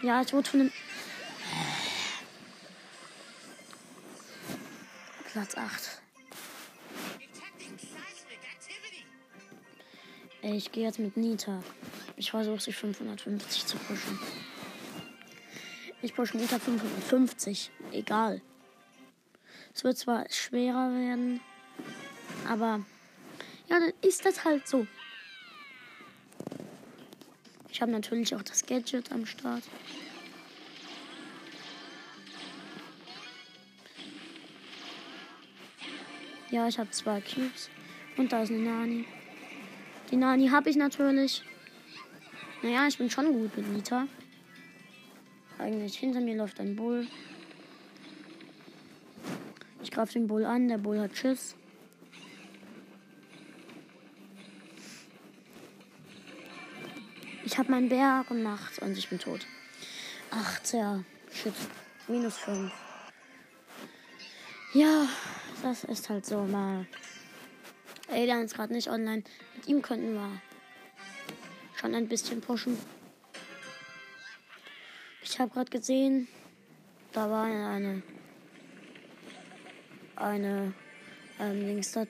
Ja, 0.01 0.21
ich 0.21 0.33
wurde 0.33 0.49
von 0.49 0.59
einem. 0.59 0.71
Platz 5.31 5.55
8. 5.55 6.01
Ich 10.41 10.73
gehe 10.73 10.83
jetzt 10.83 10.99
mit 10.99 11.15
Nita. 11.15 11.63
Ich 12.17 12.31
versuche 12.31 12.59
sie 12.59 12.73
550 12.73 13.65
zu 13.65 13.77
pushen. 13.77 14.19
Ich 16.01 16.13
pushe 16.13 16.35
Nita 16.35 16.59
550. 16.59 17.71
Egal. 17.93 18.41
Es 19.73 19.85
wird 19.85 19.97
zwar 19.97 20.29
schwerer 20.29 20.91
werden, 20.91 21.39
aber 22.45 22.81
ja, 23.69 23.79
dann 23.79 23.93
ist 24.01 24.25
das 24.25 24.43
halt 24.43 24.67
so. 24.67 24.87
Ich 27.69 27.81
habe 27.81 27.91
natürlich 27.91 28.33
auch 28.35 28.41
das 28.41 28.65
Gadget 28.65 29.11
am 29.11 29.25
Start. 29.25 29.63
Ja, 36.51 36.67
ich 36.69 36.79
habe 36.79 36.89
zwei 36.91 37.19
Cubes. 37.19 37.69
Und 38.15 38.31
da 38.31 38.43
ist 38.43 38.49
eine 38.49 38.59
Nani. 38.59 39.05
Die 40.09 40.15
Nani 40.15 40.47
habe 40.47 40.69
ich 40.69 40.77
natürlich. 40.77 41.43
Naja, 42.61 42.87
ich 42.87 42.97
bin 42.97 43.09
schon 43.09 43.33
gut 43.33 43.57
mit 43.57 43.67
Nita. 43.67 44.07
Eigentlich 45.57 45.97
hinter 45.97 46.21
mir 46.21 46.37
läuft 46.37 46.59
ein 46.59 46.75
Bull. 46.75 47.07
Ich 49.83 49.91
greife 49.91 50.13
den 50.13 50.27
Bull 50.27 50.45
an. 50.45 50.69
Der 50.69 50.77
Bull 50.77 50.99
hat 50.99 51.17
Schiss. 51.17 51.55
Ich 57.45 57.59
habe 57.59 57.69
meinen 57.69 57.89
Bär 57.89 58.25
gemacht 58.27 58.79
und 58.79 58.97
ich 58.97 59.07
bin 59.07 59.19
tot. 59.19 59.45
Ach, 60.31 60.59
tja. 60.61 61.03
Shit. 61.31 61.53
Minus 62.07 62.37
5. 62.37 62.71
Ja, 64.73 65.07
das 65.61 65.83
ist 65.83 66.09
halt 66.09 66.25
so 66.25 66.43
mal. 66.43 66.87
Aidan 68.09 68.45
ist 68.45 68.55
gerade 68.55 68.73
nicht 68.73 68.89
online. 68.89 69.23
Mit 69.55 69.67
ihm 69.67 69.83
könnten 69.83 70.15
wir 70.15 70.41
schon 71.79 71.93
ein 71.93 72.07
bisschen 72.07 72.41
pushen. 72.41 72.79
Ich 75.21 75.39
habe 75.39 75.51
gerade 75.51 75.69
gesehen, 75.69 76.27
da 77.13 77.29
war 77.29 77.45
eine 77.45 78.01
eine 80.15 80.73
ähm, 81.39 81.61
links 81.67 81.91
dort 81.91 82.09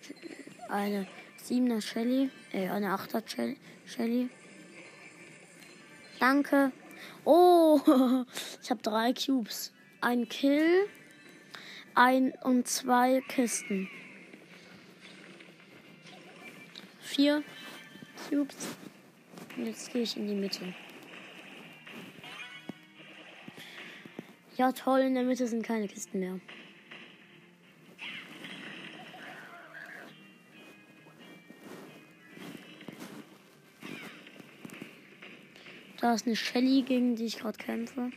eine 0.70 1.08
7er 1.44 1.82
Shelly, 1.82 2.30
äh, 2.54 2.70
eine 2.70 2.96
8er 2.96 3.56
Shelly. 3.86 4.30
Danke. 6.20 6.72
Oh, 7.24 7.80
ich 8.62 8.70
habe 8.70 8.82
drei 8.82 9.14
Cubes. 9.14 9.74
Ein 10.02 10.30
Kill, 10.30 10.88
ein 11.94 12.34
und 12.44 12.68
zwei 12.68 13.22
Kisten. 13.28 13.90
Vier 17.00 17.44
Cubes. 18.30 18.76
Und 19.58 19.66
jetzt 19.66 19.92
gehe 19.92 20.04
ich 20.04 20.18
in 20.18 20.28
die 20.28 20.36
Mitte. 20.36 20.74
Ja, 24.58 24.72
toll, 24.72 25.02
in 25.02 25.16
der 25.16 25.24
Mitte 25.24 25.48
sind 25.48 25.64
keine 25.64 25.88
Kisten 25.88 26.20
mehr. 26.20 26.40
Da 36.06 36.14
ist 36.14 36.28
eine 36.28 36.36
Shelly, 36.36 36.84
gegen 36.84 37.16
die 37.16 37.26
ich 37.26 37.40
gerade 37.40 37.58
kämpfe. 37.58 38.12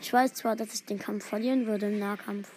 Ich 0.00 0.10
weiß 0.10 0.32
zwar, 0.32 0.56
dass 0.56 0.72
ich 0.72 0.86
den 0.86 0.98
Kampf 0.98 1.26
verlieren 1.26 1.66
würde 1.66 1.88
im 1.88 1.98
Nahkampf. 1.98 2.50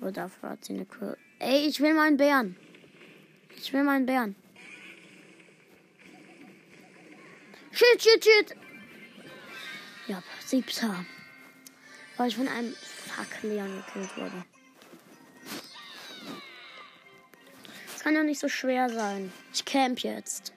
Aber 0.00 0.10
dafür 0.10 0.48
hat 0.48 0.64
sie 0.64 0.72
eine 0.72 0.86
Kur 0.86 1.18
Ey, 1.38 1.66
ich 1.68 1.80
will 1.80 1.92
meinen 1.92 2.16
Bären. 2.16 2.56
Ich 3.58 3.74
will 3.74 3.84
meinen 3.84 4.06
Bären. 4.06 4.34
Shit, 7.72 8.02
shit, 8.02 8.24
shit. 8.24 8.56
Ja, 10.06 10.22
siebter. 10.46 11.04
Weil 12.16 12.28
ich 12.28 12.36
von 12.36 12.48
einem 12.48 12.72
Fuck 12.72 13.42
Leon 13.42 13.82
gekillt 13.84 14.16
wurde. 14.16 14.44
Das 17.92 18.02
kann 18.02 18.14
ja 18.14 18.22
nicht 18.22 18.40
so 18.40 18.48
schwer 18.48 18.88
sein. 18.88 19.30
Ich 19.52 19.66
camp 19.66 19.98
jetzt. 19.98 20.54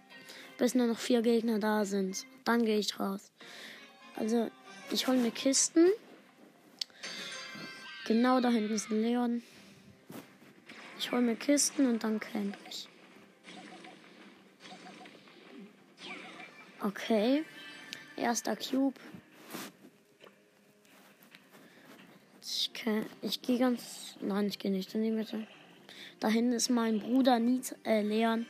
Bis 0.57 0.75
nur 0.75 0.87
noch 0.87 0.97
vier 0.97 1.21
Gegner 1.21 1.59
da 1.59 1.83
sind. 1.83 2.25
Dann 2.47 2.63
gehe 2.63 2.79
ich 2.79 2.97
raus. 2.97 3.29
Also, 4.15 4.49
ich 4.89 5.05
hole 5.07 5.17
mir 5.17 5.31
Kisten. 5.31 5.89
Genau 8.05 8.39
da 8.39 8.49
hinten 8.49 8.73
ist 8.73 8.89
ein 8.89 9.01
Leon. 9.01 9.43
Ich 10.97 11.11
hole 11.11 11.21
mir 11.21 11.35
Kisten 11.35 11.87
und 11.87 12.05
dann 12.05 12.21
camp 12.21 12.55
ich. 12.69 12.87
Okay. 16.79 17.43
Erster 18.15 18.55
Cube. 18.55 18.97
Ich, 22.41 22.71
ich 23.21 23.41
gehe 23.41 23.59
ganz. 23.59 24.15
Nein, 24.21 24.47
ich 24.47 24.57
gehe 24.57 24.71
nicht 24.71 24.95
in 24.95 25.03
die 25.03 25.11
Mitte. 25.11 25.45
Da 26.21 26.29
hinten 26.29 26.53
ist 26.53 26.69
mein 26.69 27.01
Bruder 27.01 27.39
Nied, 27.39 27.75
äh, 27.83 28.03
Leon. 28.03 28.45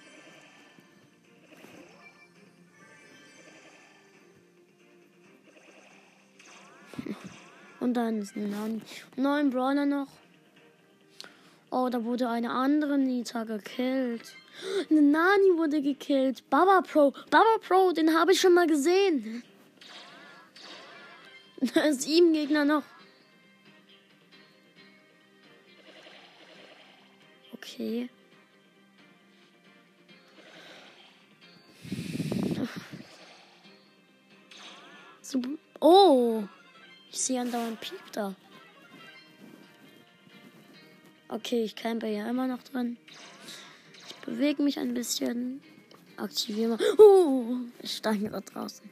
Und 7.87 7.93
dann 7.93 8.21
ist 8.21 8.35
eine 8.35 8.49
Nani. 8.49 8.81
Neun 9.15 9.49
Brawler 9.49 9.85
noch. 9.85 10.09
Oh, 11.71 11.87
da 11.89 12.03
wurde 12.03 12.27
eine 12.27 12.51
andere 12.51 12.97
Nita 12.97 13.45
gekillt. 13.45 14.35
Eine 14.89 15.01
Nani 15.01 15.55
wurde 15.55 15.81
gekillt. 15.81 16.49
Baba 16.49 16.81
Pro. 16.81 17.13
Baba 17.29 17.57
Pro, 17.65 17.93
den 17.93 18.13
habe 18.13 18.33
ich 18.33 18.41
schon 18.41 18.53
mal 18.53 18.67
gesehen. 18.67 19.41
Sieben 21.91 22.33
Gegner 22.33 22.65
noch. 22.65 22.83
Okay. 27.53 28.09
So, 35.21 35.41
oh, 35.79 36.43
ich 37.11 37.19
sehe 37.19 37.41
andauernd 37.41 37.79
Piep 37.81 38.11
da. 38.11 38.35
Okay, 41.29 41.63
ich 41.63 41.75
campe 41.75 42.07
ja 42.07 42.29
immer 42.29 42.47
noch 42.47 42.63
drin. 42.63 42.97
Ich 44.07 44.15
bewege 44.25 44.63
mich 44.63 44.79
ein 44.79 44.93
bisschen. 44.93 45.61
Aktiviere 46.15 46.77
mal. 46.77 46.79
Oh, 46.97 47.57
ich 47.81 47.97
stand 47.97 48.21
gerade 48.21 48.45
draußen. 48.45 48.89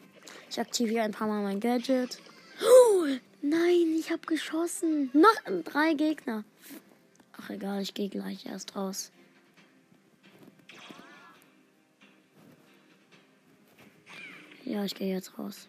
Ich 0.49 0.59
aktiviere 0.59 1.03
ein 1.03 1.11
paar 1.11 1.27
Mal 1.27 1.43
mein 1.43 1.59
Gadget. 1.59 2.19
Oh, 2.61 3.05
nein, 3.41 3.95
ich 3.97 4.11
habe 4.11 4.25
geschossen. 4.25 5.09
Noch 5.13 5.63
drei 5.63 5.93
Gegner. 5.93 6.43
Ach 7.37 7.49
egal, 7.49 7.81
ich 7.81 7.93
gehe 7.93 8.09
gleich 8.09 8.45
erst 8.45 8.75
raus. 8.75 9.11
Ja, 14.63 14.83
ich 14.83 14.95
gehe 14.95 15.13
jetzt 15.13 15.37
raus. 15.37 15.67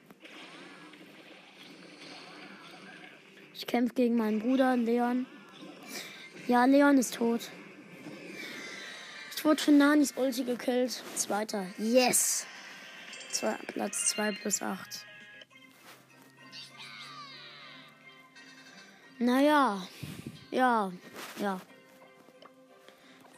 Ich 3.59 3.66
kämpfe 3.66 3.95
gegen 3.95 4.16
meinen 4.16 4.40
Bruder 4.40 4.77
Leon. 4.77 5.25
Ja, 6.47 6.66
Leon 6.66 6.99
ist 6.99 7.14
tot. 7.14 7.51
Ich 9.35 9.42
wurde 9.47 9.62
von 9.62 9.79
Nanis 9.79 10.12
Ulti 10.14 10.45
gekillt. 10.45 11.03
Zweiter. 11.14 11.66
Yes. 11.79 12.47
Zwei, 13.31 13.55
Platz 13.69 14.09
2 14.09 14.33
plus 14.33 14.61
8. 14.61 15.07
Naja. 19.19 19.88
Ja. 20.51 20.92
Ja. 21.40 21.61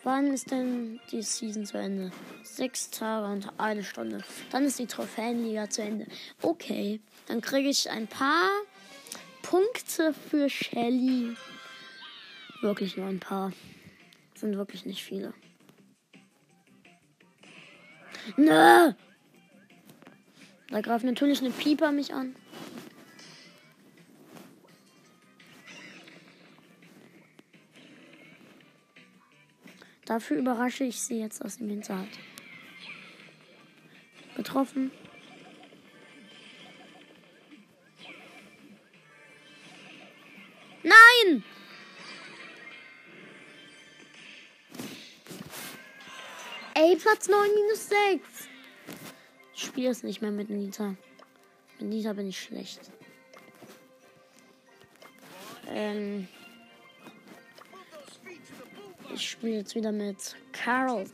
Wann 0.02 0.32
ist 0.32 0.50
denn 0.50 1.00
die 1.12 1.22
Season 1.22 1.64
zu 1.64 1.78
Ende? 1.78 2.10
Sechs 2.42 2.90
Tage 2.90 3.32
und 3.32 3.48
eine 3.56 3.84
Stunde. 3.84 4.24
Dann 4.50 4.64
ist 4.64 4.80
die 4.80 4.86
Trophäenliga 4.86 5.70
zu 5.70 5.82
Ende. 5.82 6.08
Okay. 6.42 7.00
Dann 7.26 7.40
kriege 7.40 7.68
ich 7.68 7.88
ein 7.90 8.08
paar 8.08 8.48
Punkte 9.48 10.12
für 10.12 10.50
Shelly. 10.50 11.34
Wirklich 12.60 12.98
nur 12.98 13.06
ein 13.06 13.18
paar. 13.18 13.50
Sind 14.34 14.58
wirklich 14.58 14.84
nicht 14.84 15.02
viele. 15.02 15.32
Nö! 18.36 18.92
Da 20.68 20.80
greift 20.82 21.06
natürlich 21.06 21.40
eine 21.40 21.48
Pieper 21.48 21.92
mich 21.92 22.12
an. 22.12 22.36
Dafür 30.04 30.36
überrasche 30.36 30.84
ich 30.84 31.00
sie 31.00 31.20
jetzt 31.20 31.42
aus 31.42 31.56
dem 31.56 31.70
Hinterhalt. 31.70 32.18
Getroffen. 34.36 34.90
Ey, 46.80 46.94
Platz 46.94 47.26
9 47.26 47.54
minus 47.56 47.88
6. 47.88 48.20
Ich 49.52 49.64
spiele 49.64 49.90
es 49.90 50.04
nicht 50.04 50.22
mehr 50.22 50.30
mit 50.30 50.48
Nita. 50.48 50.94
Mit 51.80 51.88
Nita 51.88 52.12
bin 52.12 52.28
ich 52.28 52.40
schlecht. 52.40 52.78
Ähm. 55.66 56.28
Ich 59.12 59.28
spiele 59.28 59.56
jetzt 59.56 59.74
wieder 59.74 59.90
mit 59.90 60.36
Carol. 60.52 61.04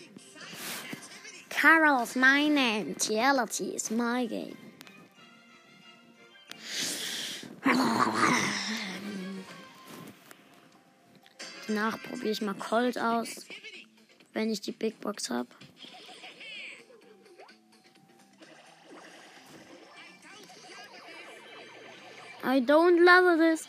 Carol 1.48 2.02
is 2.02 2.14
my 2.14 2.46
name. 2.46 2.94
Reality 3.08 3.74
is 3.74 3.90
my 3.90 4.26
game. 4.26 4.58
Danach 11.66 11.98
probiere 12.02 12.32
ich 12.32 12.42
mal 12.42 12.52
Colt 12.52 12.98
aus, 12.98 13.46
wenn 14.34 14.50
ich 14.50 14.60
die 14.60 14.72
Big 14.72 15.00
Box 15.00 15.30
habe. 15.30 15.48
I 22.44 22.60
don't 22.60 23.00
love 23.02 23.38
this. 23.38 23.66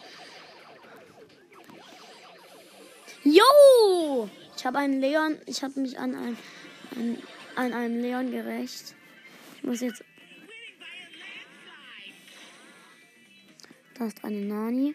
Yo! 3.24 4.30
Ich 4.58 4.66
habe 4.66 4.80
einen 4.80 5.00
Leon. 5.00 5.38
Ich 5.46 5.64
habe 5.64 5.80
mich 5.80 5.98
an, 5.98 6.14
ein, 6.14 6.38
an, 6.96 7.18
an 7.56 7.74
einem 7.74 8.02
Leon 8.02 8.32
gerecht. 8.32 8.96
Ich 9.58 9.64
muss 9.64 9.80
jetzt. 9.80 10.04
Da 13.98 14.08
ist 14.08 14.24
eine 14.26 14.42
Nani. 14.42 14.94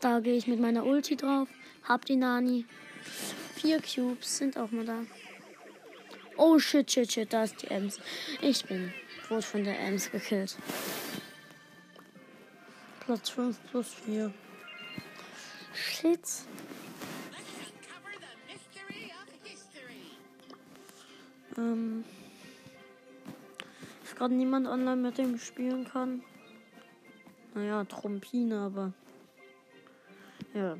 Da 0.00 0.18
gehe 0.18 0.34
ich 0.34 0.48
mit 0.48 0.58
meiner 0.58 0.84
Ulti 0.84 1.16
drauf. 1.16 1.48
Hab 1.84 2.04
die 2.04 2.16
Nani. 2.16 2.66
Vier 3.56 3.80
Cubes 3.80 4.38
sind 4.38 4.58
auch 4.58 4.70
mal 4.70 4.84
da. 4.84 4.98
Oh 6.36 6.58
shit, 6.58 6.90
shit, 6.90 7.10
shit, 7.10 7.32
da 7.32 7.44
ist 7.44 7.62
die 7.62 7.68
Ems. 7.68 7.98
Ich 8.42 8.64
bin 8.66 8.92
wurde 9.30 9.42
von 9.42 9.64
der 9.64 9.78
Ems 9.80 10.10
gekillt. 10.10 10.56
Platz 13.00 13.30
5 13.30 13.58
plus 13.70 13.94
4. 13.94 14.32
Shit. 15.72 16.20
Ähm. 21.56 22.04
Ist 24.04 24.16
gerade 24.16 24.34
niemand 24.34 24.66
online, 24.66 25.00
mit 25.00 25.18
dem 25.18 25.36
ich 25.36 25.44
spielen 25.44 25.88
kann. 25.88 26.22
Naja, 27.54 27.84
Trompine, 27.84 28.58
aber. 28.60 28.92
Ja. 30.52 30.76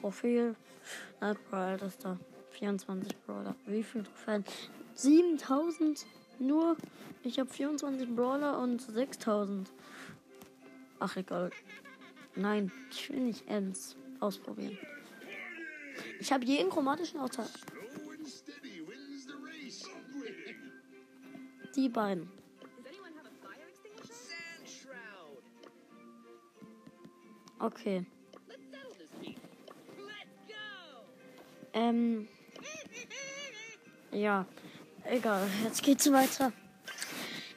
Profil. 0.00 0.56
Nightbrawl 1.20 1.80
ist 1.86 2.04
da. 2.04 2.18
24 2.50 3.16
Brawler. 3.26 3.54
Wie 3.66 3.82
viel 3.82 4.04
Trophäen? 4.04 4.44
7000 4.94 6.06
nur. 6.38 6.76
Ich 7.22 7.38
habe 7.38 7.50
24 7.50 8.14
Brawler 8.14 8.58
und 8.58 8.80
6000. 8.80 9.70
Ach, 11.00 11.16
egal. 11.16 11.50
Nein, 12.36 12.70
ich 12.90 13.10
will 13.10 13.20
nicht 13.20 13.48
Ems 13.48 13.96
ausprobieren. 14.20 14.78
Ich 16.20 16.32
habe 16.32 16.44
jeden 16.44 16.70
chromatischen 16.70 17.20
Auto. 17.20 17.42
Die 21.76 21.88
beiden. 21.88 22.30
Okay. 27.58 28.04
Ähm. 31.74 32.28
Ja. 34.12 34.46
Egal. 35.04 35.46
Jetzt 35.64 35.82
geht's 35.82 36.10
weiter. 36.10 36.52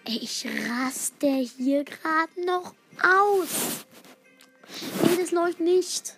Ey, 0.06 0.18
ich 0.18 0.46
raste 0.70 1.28
hier 1.28 1.84
gerade 1.84 2.46
noch 2.46 2.74
aus. 3.02 3.86
Nee, 5.04 5.18
das 5.18 5.32
läuft 5.32 5.60
nicht. 5.60 6.18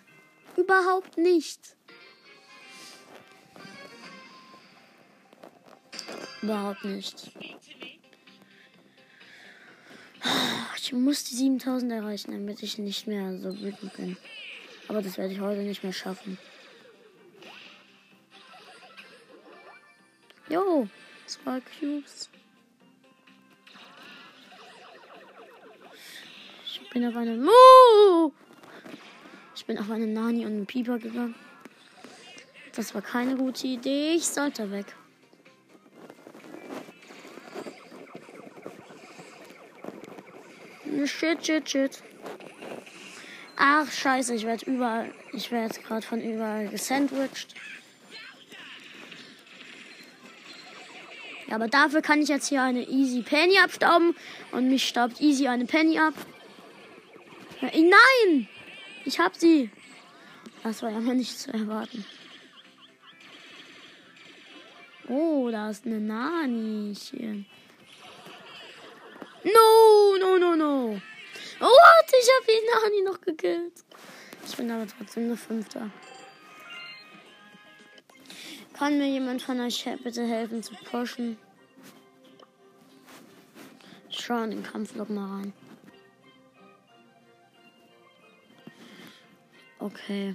Überhaupt 0.56 1.16
nicht. 1.16 1.76
Überhaupt 6.42 6.84
nicht. 6.84 7.32
Ich 10.76 10.92
muss 10.92 11.24
die 11.24 11.36
7000 11.36 11.92
erreichen, 11.92 12.32
damit 12.32 12.62
ich 12.62 12.78
nicht 12.78 13.06
mehr 13.06 13.38
so 13.38 13.56
wütend 13.60 13.96
bin. 13.96 14.16
Aber 14.88 15.02
das 15.02 15.18
werde 15.18 15.32
ich 15.32 15.40
heute 15.40 15.62
nicht 15.62 15.84
mehr 15.84 15.92
schaffen. 15.92 16.36
Jo, 20.50 20.88
zwei 21.26 21.60
Cubes. 21.60 22.28
Ich 26.66 26.90
bin 26.90 27.06
auf 27.06 27.14
eine. 27.14 27.38
Uh! 27.38 28.32
Ich 29.54 29.64
bin 29.64 29.78
auf 29.78 29.88
eine 29.90 30.08
Nani 30.08 30.44
und 30.44 30.52
einen 30.52 30.66
Pieper 30.66 30.98
gegangen. 30.98 31.36
Das 32.74 32.92
war 32.96 33.02
keine 33.02 33.36
gute 33.36 33.68
Idee. 33.68 34.14
Ich 34.14 34.26
sollte 34.26 34.68
weg. 34.72 34.86
Shit, 41.06 41.46
shit, 41.46 41.70
shit. 41.70 42.02
Ach, 43.56 43.88
scheiße, 43.88 44.34
ich 44.34 44.44
werde 44.44 44.66
überall. 44.66 45.14
Ich 45.32 45.52
werde 45.52 45.80
gerade 45.80 46.04
von 46.04 46.20
überall 46.20 46.66
gesandwiched. 46.68 47.54
Ja, 51.50 51.56
aber 51.56 51.66
dafür 51.66 52.00
kann 52.00 52.22
ich 52.22 52.28
jetzt 52.28 52.48
hier 52.48 52.62
eine 52.62 52.88
Easy 52.88 53.22
Penny 53.22 53.58
abstauben. 53.58 54.14
Und 54.52 54.68
mich 54.68 54.86
staubt 54.86 55.20
Easy 55.20 55.48
eine 55.48 55.66
Penny 55.66 55.98
ab. 55.98 56.14
Nein! 57.60 58.48
Ich 59.04 59.18
hab 59.18 59.34
sie. 59.34 59.70
Das 60.62 60.82
war 60.82 60.90
ja 60.90 61.00
mal 61.00 61.16
nicht 61.16 61.38
zu 61.38 61.52
erwarten. 61.52 62.04
Oh, 65.08 65.48
da 65.50 65.70
ist 65.70 65.86
eine 65.86 65.98
Nanichen. 65.98 67.46
No, 69.42 70.16
no, 70.20 70.38
no, 70.38 70.54
no. 70.54 71.00
What? 71.58 72.12
Ich 72.22 72.28
habe 72.36 72.46
die 72.46 72.66
Nani 72.72 73.02
noch 73.02 73.20
gekillt. 73.20 73.72
Ich 74.46 74.56
bin 74.56 74.70
aber 74.70 74.86
trotzdem 74.86 75.28
nur 75.28 75.36
Fünfter. 75.36 75.90
Kann 78.80 78.96
mir 78.96 79.08
jemand 79.08 79.42
von 79.42 79.60
euch 79.60 79.86
bitte 80.02 80.26
helfen 80.26 80.62
zu 80.62 80.72
pushen? 80.74 81.36
Schau 84.08 84.42
in 84.42 84.52
den 84.52 84.62
Kampflog 84.62 85.10
mal 85.10 85.36
rein. 85.36 85.52
Okay. 89.80 90.34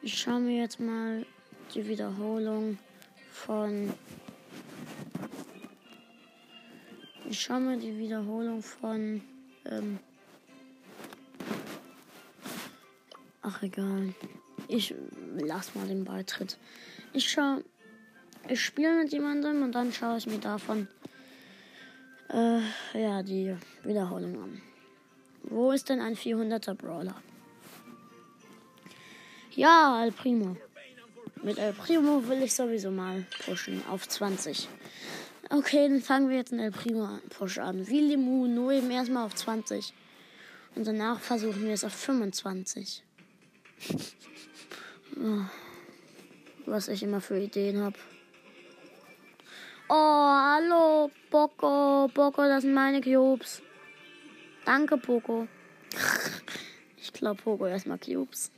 Ich 0.00 0.18
schaue 0.18 0.40
mir 0.40 0.62
jetzt 0.62 0.80
mal 0.80 1.26
die 1.74 1.86
Wiederholung 1.86 2.78
von. 3.30 3.92
Ich 7.28 7.42
schaue 7.42 7.60
mir 7.60 7.76
die 7.76 7.98
Wiederholung 7.98 8.62
von. 8.62 9.20
Ähm 9.66 9.98
Ach, 13.42 13.62
egal. 13.62 14.14
Ich 14.66 14.94
lass 15.36 15.74
mal 15.74 15.86
den 15.86 16.06
Beitritt. 16.06 16.56
Ich 17.12 17.30
schaue. 17.30 17.64
Ich 18.48 18.64
spiele 18.64 19.02
mit 19.02 19.12
jemandem 19.12 19.62
und 19.62 19.72
dann 19.72 19.92
schaue 19.92 20.18
ich 20.18 20.26
mir 20.26 20.38
davon 20.38 20.88
äh, 22.30 22.60
ja, 22.94 23.22
die 23.22 23.54
Wiederholung 23.84 24.42
an. 24.42 24.62
Wo 25.44 25.72
ist 25.72 25.88
denn 25.88 26.00
ein 26.00 26.16
400er 26.16 26.74
Brawler? 26.74 27.14
Ja, 29.54 30.02
El 30.02 30.12
Primo. 30.12 30.56
Mit 31.42 31.58
El 31.58 31.72
Primo 31.72 32.26
will 32.28 32.42
ich 32.42 32.54
sowieso 32.54 32.90
mal 32.90 33.26
pushen 33.44 33.82
auf 33.90 34.08
20. 34.08 34.68
Okay, 35.50 35.88
dann 35.88 36.00
fangen 36.00 36.30
wir 36.30 36.36
jetzt 36.38 36.52
einen 36.52 36.62
El 36.62 36.70
Primo 36.70 37.18
Push 37.28 37.58
an. 37.58 37.86
Wie 37.86 38.00
Limu, 38.00 38.46
nur 38.46 38.72
eben 38.72 38.90
erstmal 38.90 39.26
auf 39.26 39.34
20. 39.34 39.92
Und 40.74 40.86
danach 40.86 41.20
versuchen 41.20 41.64
wir 41.64 41.74
es 41.74 41.84
auf 41.84 41.92
25. 41.92 43.02
Was 46.66 46.88
ich 46.88 47.02
immer 47.02 47.20
für 47.20 47.38
Ideen 47.38 47.82
habe. 47.82 47.96
Oh, 49.88 49.94
hallo, 49.94 51.10
Poco. 51.30 52.08
Poco, 52.14 52.42
das 52.42 52.62
sind 52.62 52.72
meine 52.72 53.00
Cubes. 53.00 53.62
Danke, 54.64 54.96
Poco. 54.96 55.48
Ich 57.04 57.12
glaube, 57.12 57.42
Poco 57.42 57.66
erstmal 57.66 57.98
Cubes. 57.98 58.52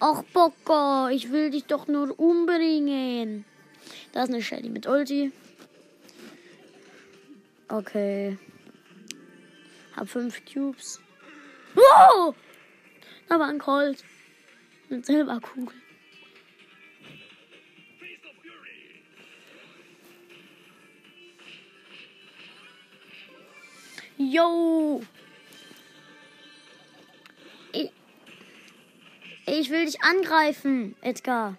Och, 0.00 0.24
Poco, 0.32 1.08
ich 1.08 1.30
will 1.30 1.50
dich 1.50 1.66
doch 1.66 1.86
nur 1.86 2.18
umbringen. 2.18 3.44
Da 4.12 4.24
ist 4.24 4.30
eine 4.30 4.42
Shelly 4.42 4.68
mit 4.68 4.86
Ulti. 4.86 5.30
Okay. 7.68 8.36
Hab 9.94 10.08
fünf 10.08 10.42
Cubes. 10.44 11.00
Wow! 11.74 12.34
War 13.30 13.48
ein 13.48 13.58
Colt. 13.58 14.04
Mit 14.88 15.06
Silberkugel. 15.06 15.74
Yo! 24.18 25.00
Ich 29.46 29.70
will 29.70 29.86
dich 29.86 30.02
angreifen, 30.02 30.94
Edgar. 31.00 31.56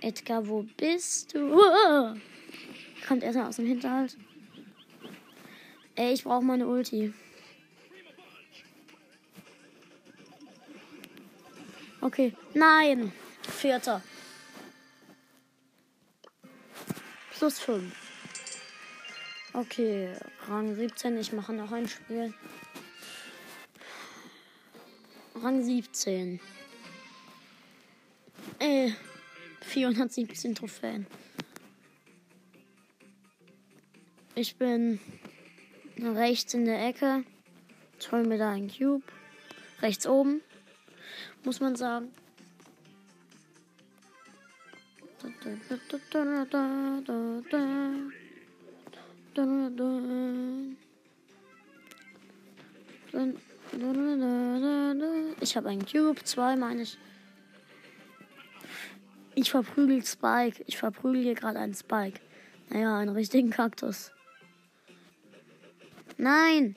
Edgar, 0.00 0.46
wo 0.48 0.66
bist 0.76 1.34
du? 1.34 1.60
Kommt 3.06 3.22
erstmal 3.22 3.48
aus 3.48 3.56
dem 3.56 3.66
Hinterhalt. 3.66 4.16
Ey, 5.94 6.12
ich 6.12 6.24
brauche 6.24 6.44
meine 6.44 6.66
Ulti. 6.66 7.14
Okay. 12.04 12.34
Nein. 12.52 13.14
Vierter. 13.40 14.02
Plus 17.30 17.58
fünf. 17.58 17.94
Okay, 19.54 20.12
Rang 20.46 20.76
17. 20.76 21.16
Ich 21.16 21.32
mache 21.32 21.54
noch 21.54 21.72
ein 21.72 21.88
Spiel. 21.88 22.34
Rang 25.34 25.62
17. 25.62 26.40
Äh, 28.58 28.90
417 29.62 30.54
Trophäen. 30.54 31.06
Ich 34.34 34.56
bin 34.56 35.00
rechts 35.98 36.52
in 36.52 36.66
der 36.66 36.86
Ecke. 36.86 37.24
Hole 38.12 38.24
mir 38.24 38.36
da 38.36 38.50
einen 38.50 38.70
Cube. 38.70 39.04
Rechts 39.80 40.06
oben. 40.06 40.42
Muss 41.44 41.60
man 41.60 41.76
sagen. 41.76 42.10
Ich 55.40 55.56
habe 55.56 55.68
einen 55.68 55.86
Cube, 55.86 56.24
zwei 56.24 56.56
meine 56.56 56.82
ich. 56.82 56.98
Ich 59.34 59.50
verprügel 59.50 60.04
Spike. 60.04 60.62
Ich 60.66 60.78
verprügel 60.78 61.22
hier 61.22 61.34
gerade 61.34 61.58
einen 61.58 61.74
Spike. 61.74 62.20
Naja, 62.70 62.98
einen 62.98 63.14
richtigen 63.14 63.50
Kaktus. 63.50 64.12
Nein! 66.16 66.76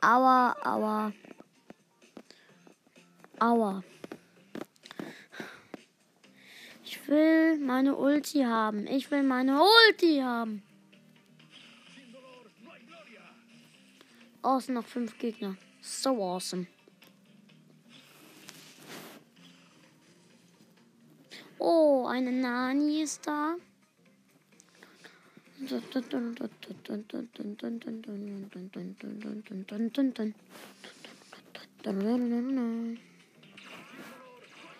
Aua, 0.00 0.56
aua. 0.64 1.12
Aua. 3.42 3.82
Ich 6.84 7.08
will 7.08 7.58
meine 7.58 7.96
Ulti 7.96 8.44
haben. 8.44 8.86
Ich 8.86 9.10
will 9.10 9.24
meine 9.24 9.60
Ulti 9.60 10.20
haben. 10.20 10.62
Sind 14.60 14.74
noch 14.74 14.86
fünf 14.86 15.18
Gegner. 15.18 15.56
So 15.80 16.10
awesome. 16.22 16.68
Oh, 21.58 22.06
eine 22.06 22.30
Nani 22.30 23.02
ist 23.02 23.26
da. 23.26 23.56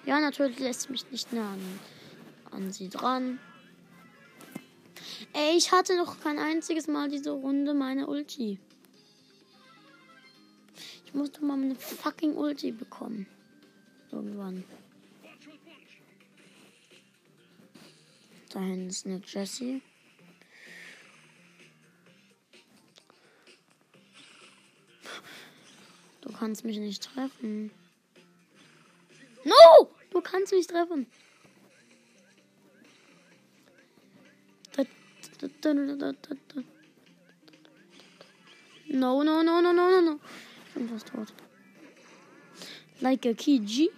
Ja, 0.05 0.19
natürlich 0.21 0.59
lässt 0.59 0.91
mich 0.91 1.11
nicht 1.11 1.33
nah 1.33 1.53
an, 1.53 1.81
an 2.51 2.73
sie 2.73 2.89
dran. 2.89 3.39
Ey, 5.33 5.57
ich 5.57 5.73
hatte 5.73 5.97
noch 5.97 6.21
kein 6.21 6.39
einziges 6.39 6.89
Mal 6.89 7.09
diese 7.09 7.31
Runde 7.31 7.73
meine 7.73 8.07
Ulti. 8.09 8.59
Ich 11.07 11.15
muss 11.15 11.31
doch 11.31 11.41
mal 11.41 11.55
eine 11.55 11.75
fucking 11.75 12.35
Ulti 12.35 12.73
bekommen. 12.73 13.27
Irgendwann. 14.11 14.65
Da 18.51 18.61
hinten 18.61 18.89
ist 18.89 19.07
eine 19.07 19.23
Jessie. 19.25 19.83
Du 26.21 26.33
kannst 26.33 26.65
mich 26.65 26.79
nicht 26.79 27.03
treffen. 27.03 27.71
No! 29.45 29.91
Du 30.11 30.21
kannst 30.21 30.53
mich 30.53 30.67
treffen. 30.67 31.07
No, 38.87 39.23
no, 39.23 39.43
no, 39.43 39.61
no, 39.63 39.73
no, 39.73 39.91
no, 39.91 40.01
no. 40.01 40.21
Ich 40.67 40.75
bin 40.75 40.89
fast 40.89 41.09
tot. 41.09 41.33
Like 43.01 43.27
a 43.27 43.33
Kiji. 43.33 43.91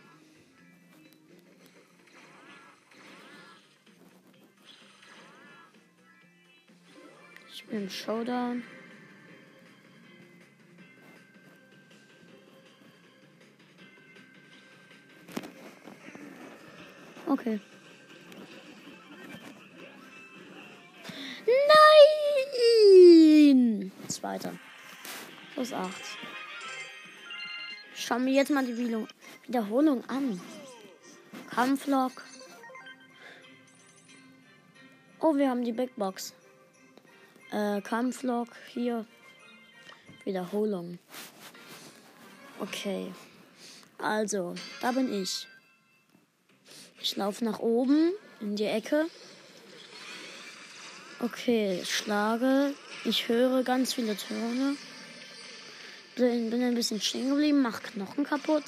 Ich 7.52 7.64
bin 7.66 7.90
Showdown. 7.90 8.62
Okay. 17.34 17.58
Nein! 22.62 23.90
Zweiter. 24.06 24.52
Plus 25.54 25.72
8. 25.72 25.92
Schauen 27.96 28.24
wir 28.26 28.34
jetzt 28.34 28.52
mal 28.52 28.64
die 28.64 28.76
Wiederholung 29.48 30.08
an. 30.08 30.40
Kampflog. 31.50 32.12
Oh, 35.18 35.34
wir 35.34 35.50
haben 35.50 35.64
die 35.64 35.72
Big 35.72 35.96
Box. 35.96 36.34
Äh, 37.50 37.80
Kampflog 37.80 38.46
hier. 38.72 39.06
Wiederholung. 40.22 41.00
Okay. 42.60 43.12
Also, 43.98 44.54
da 44.80 44.92
bin 44.92 45.12
ich. 45.12 45.48
Ich 47.04 47.16
laufe 47.16 47.44
nach 47.44 47.58
oben 47.58 48.14
in 48.40 48.56
die 48.56 48.64
Ecke. 48.64 49.04
Okay, 51.20 51.82
schlage. 51.84 52.72
Ich 53.04 53.28
höre 53.28 53.62
ganz 53.62 53.92
viele 53.92 54.16
Töne. 54.16 54.74
Bin, 56.16 56.48
bin 56.48 56.62
ein 56.62 56.74
bisschen 56.74 57.02
stehen 57.02 57.28
geblieben, 57.28 57.60
mach 57.60 57.82
Knochen 57.82 58.24
kaputt. 58.24 58.64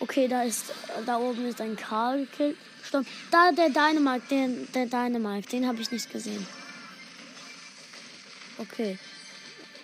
Okay, 0.00 0.26
da 0.26 0.44
ist, 0.44 0.72
da 1.04 1.18
oben 1.18 1.44
ist 1.44 1.60
ein 1.60 1.76
Karl 1.76 2.20
gekillt. 2.24 2.56
Stopp. 2.82 3.04
Da 3.30 3.52
der 3.52 3.68
Dynamite, 3.68 4.24
der, 4.30 4.48
der 4.48 4.86
Dynamite, 4.86 5.50
den 5.50 5.66
habe 5.66 5.82
ich 5.82 5.90
nicht 5.90 6.10
gesehen. 6.10 6.46
Okay. 8.56 8.98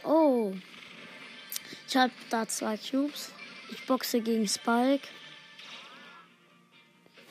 Oh. 0.03 0.55
Ich 1.87 1.95
habe 1.95 2.13
da 2.31 2.49
zwei 2.49 2.79
Cubes. 2.79 3.29
Ich 3.71 3.85
boxe 3.85 4.23
gegen 4.23 4.49
Spike. 4.49 5.07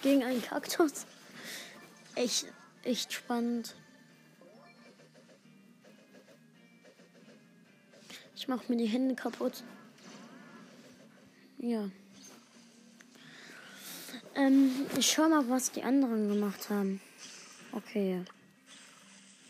Gegen 0.01 0.23
einen 0.23 0.41
Kaktus. 0.41 1.05
Echt, 2.15 2.47
echt 2.83 3.13
spannend. 3.13 3.75
Ich 8.35 8.47
mache 8.47 8.63
mir 8.69 8.77
die 8.77 8.87
Hände 8.87 9.13
kaputt. 9.13 9.63
Ja. 11.59 11.89
Ähm, 14.33 14.71
ich 14.97 15.11
schau 15.11 15.29
mal, 15.29 15.47
was 15.47 15.71
die 15.71 15.83
anderen 15.83 16.27
gemacht 16.27 16.69
haben. 16.69 16.99
Okay. 17.71 18.23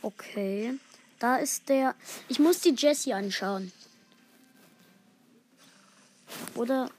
Okay. 0.01 0.77
Da 1.19 1.37
ist 1.37 1.69
der. 1.69 1.95
Ich 2.27 2.39
muss 2.39 2.59
die 2.59 2.75
Jessie 2.75 3.13
anschauen. 3.13 3.71
Oder. 6.55 6.89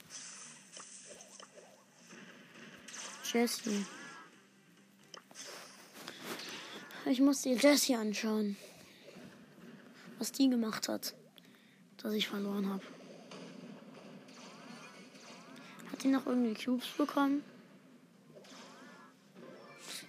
Jessie. 3.33 3.83
Ich 7.07 7.19
muss 7.19 7.41
die 7.41 7.53
Jessie 7.53 7.95
anschauen. 7.95 8.57
Was 10.19 10.31
die 10.31 10.49
gemacht 10.49 10.87
hat. 10.87 11.15
Dass 11.97 12.13
ich 12.13 12.27
verloren 12.27 12.69
habe. 12.69 12.83
Hat 15.91 16.03
die 16.03 16.09
noch 16.09 16.27
irgendwie 16.27 16.53
Cubes 16.53 16.87
bekommen? 16.95 17.43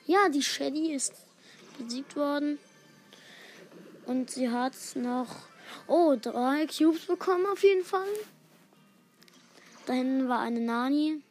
Ja, 0.06 0.28
die 0.28 0.42
Shady 0.42 0.92
ist 0.92 1.14
besiegt 1.78 2.16
worden. 2.16 2.58
Und 4.04 4.30
sie 4.30 4.50
hat 4.50 4.74
noch, 4.96 5.34
oh, 5.86 6.14
drei 6.20 6.66
Cubes 6.66 7.06
bekommen 7.06 7.46
auf 7.46 7.62
jeden 7.62 7.84
Fall. 7.84 8.06
Da 9.86 9.94
hinten 9.94 10.28
war 10.28 10.40
eine 10.40 10.60
Nani. 10.60 11.22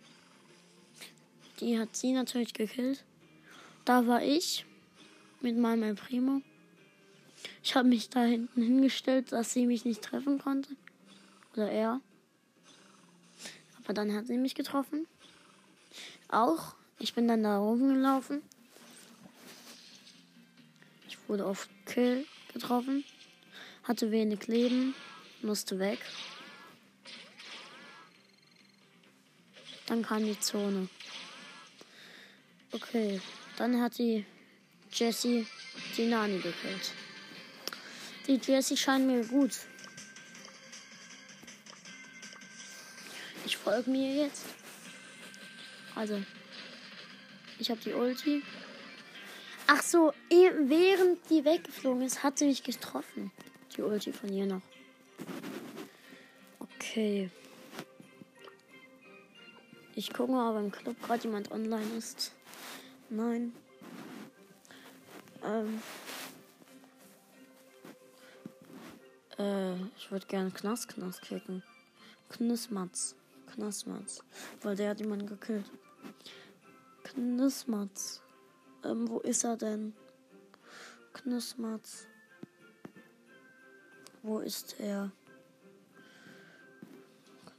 Die 1.63 1.79
hat 1.79 1.95
sie 1.95 2.11
natürlich 2.11 2.53
gekillt. 2.53 3.03
Da 3.85 4.05
war 4.05 4.21
ich 4.21 4.65
mit 5.41 5.57
meinem 5.57 5.95
Primo. 5.95 6.41
Ich 7.63 7.75
habe 7.75 7.87
mich 7.87 8.09
da 8.09 8.23
hinten 8.23 8.61
hingestellt, 8.61 9.31
dass 9.31 9.53
sie 9.53 9.65
mich 9.65 9.83
nicht 9.83 10.01
treffen 10.01 10.37
konnte. 10.37 10.75
Oder 11.53 11.71
er. 11.71 12.01
Aber 13.83 13.93
dann 13.93 14.13
hat 14.13 14.27
sie 14.27 14.37
mich 14.37 14.53
getroffen. 14.53 15.07
Auch. 16.29 16.75
Ich 16.99 17.15
bin 17.15 17.27
dann 17.27 17.43
da 17.43 17.59
oben 17.59 17.89
gelaufen 17.89 18.43
wurde 21.33 21.47
auf 21.47 21.67
Kill 21.85 22.27
getroffen, 22.53 23.03
hatte 23.83 24.11
wenig 24.11 24.45
Leben, 24.47 24.93
musste 25.41 25.79
weg. 25.79 25.99
Dann 29.87 30.03
kam 30.03 30.23
die 30.23 30.39
Zone. 30.39 30.89
Okay, 32.73 33.21
dann 33.57 33.79
hat 33.79 33.99
die 33.99 34.25
Jessie 34.91 35.45
die 35.95 36.07
Nani 36.07 36.37
gekillt. 36.37 36.91
Die 38.25 38.39
Jessie 38.43 38.75
scheint 38.75 39.05
mir 39.05 39.23
gut. 39.25 39.51
Ich 43.45 43.57
folge 43.57 43.91
mir 43.91 44.23
jetzt. 44.23 44.45
Also, 45.93 46.19
ich 47.59 47.69
habe 47.69 47.79
die 47.81 47.93
Ulti. 47.93 48.41
Ach 49.67 49.83
so, 49.83 50.11
eh, 50.31 50.49
während 50.63 51.29
die 51.29 51.45
weggeflogen 51.45 52.01
ist, 52.01 52.23
hat 52.23 52.39
sie 52.39 52.47
mich 52.47 52.63
getroffen. 52.63 53.31
Die 53.77 53.83
Ulti 53.83 54.11
von 54.11 54.33
ihr 54.33 54.47
noch. 54.47 54.61
Okay. 56.59 57.29
Ich 59.95 60.11
gucke 60.11 60.31
mal, 60.31 60.51
ob 60.51 60.63
im 60.63 60.71
Club 60.71 60.95
gerade 61.03 61.23
jemand 61.23 61.51
online 61.51 61.97
ist. 61.97 62.31
Nein. 63.13 63.53
Ähm. 65.43 65.79
Äh, 69.37 69.75
ich 69.95 70.09
würde 70.11 70.25
gerne 70.25 70.49
Knas 70.49 70.87
Knas 70.87 71.21
kicken. 71.21 71.61
Knismatz. 72.29 73.15
Knasmatz. 73.53 74.23
Weil 74.63 74.75
der 74.75 74.89
hat 74.89 74.99
jemanden 74.99 75.27
gekillt. 75.27 75.69
Knismatz. 77.03 78.23
Ähm, 78.83 79.07
wo 79.07 79.19
ist 79.19 79.43
er 79.43 79.57
denn? 79.57 79.93
Knussmatz. 81.13 82.07
Wo 84.23 84.39
ist 84.39 84.79
er? 84.79 85.11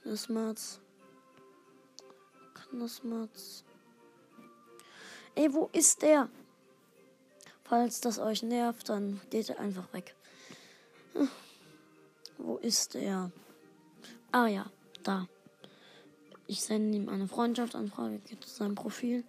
Knussmatz. 0.02 0.80
Knussmatz. 2.54 3.63
Ey, 5.34 5.52
wo 5.52 5.68
ist 5.72 6.02
der? 6.02 6.28
Falls 7.64 8.00
das 8.00 8.18
euch 8.18 8.42
nervt, 8.42 8.88
dann 8.88 9.20
geht 9.30 9.48
er 9.48 9.58
einfach 9.58 9.92
weg. 9.92 10.14
Hm. 11.14 11.28
Wo 12.38 12.56
ist 12.56 12.94
er? 12.94 13.32
Ah 14.30 14.46
ja, 14.46 14.70
da. 15.02 15.28
Ich 16.46 16.62
sende 16.62 16.96
ihm 16.96 17.08
eine 17.08 17.26
Freundschaftsanfrage, 17.26 18.18
geht 18.18 18.44
zu 18.44 18.50
seinem 18.50 18.74
Profil 18.74 19.24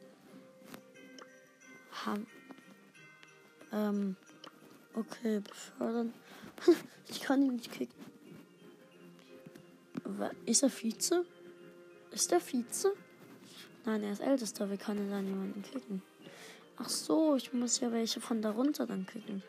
haben. 2.06 2.28
Ähm, 3.72 4.16
okay, 4.96 5.40
befördern. 5.40 6.14
ich 7.10 7.22
kann 7.22 7.42
ihn 7.42 7.56
nicht 7.56 7.72
kicken. 7.72 8.06
Ist 10.46 10.62
er 10.62 10.70
Vize? 10.70 11.26
Ist 12.12 12.32
er 12.32 12.42
Vize? 12.42 12.94
Nein, 13.86 14.04
er 14.04 14.12
ist 14.12 14.22
ältester. 14.22 14.70
Wie 14.72 14.78
kann 14.78 14.98
er 14.98 15.10
dann 15.10 15.28
jemanden 15.28 15.62
kicken? 15.62 16.02
Ach 16.78 16.90
so, 16.90 17.36
ich 17.36 17.54
muss 17.54 17.80
ja 17.80 17.92
welche 17.92 18.20
von 18.20 18.42
darunter 18.42 18.86
dann 18.86 19.06
kicken. 19.06 19.44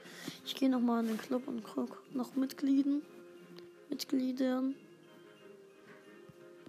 Ich 0.44 0.55
gehe 0.55 0.68
nochmal 0.68 1.03
in 1.03 1.09
den 1.09 1.18
Club 1.18 1.49
und 1.49 1.64
guck 1.64 2.03
noch 2.14 2.37
Mitglieden. 2.37 3.03
Mitgliedern. 3.89 4.74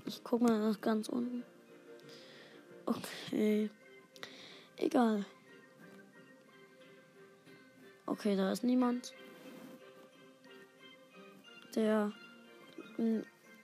Ich 0.05 0.23
guck 0.23 0.41
mal 0.41 0.57
nach 0.59 0.79
ganz 0.79 1.09
unten. 1.09 1.43
Okay. 2.85 3.69
Egal. 4.77 5.25
Okay, 8.05 8.37
da 8.37 8.51
ist 8.51 8.63
niemand. 8.63 9.13
Der 11.75 12.13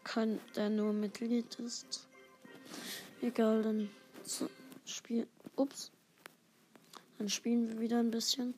kann, 0.03 0.39
der 0.55 0.69
nur 0.69 0.91
Mitglied 0.91 1.55
ist. 1.55 2.07
Egal, 3.23 3.63
dann 3.63 3.89
spielen. 4.85 5.27
Ups. 5.55 5.91
Dann 7.17 7.29
spielen 7.29 7.69
wir 7.69 7.79
wieder 7.79 7.99
ein 7.99 8.11
bisschen. 8.11 8.53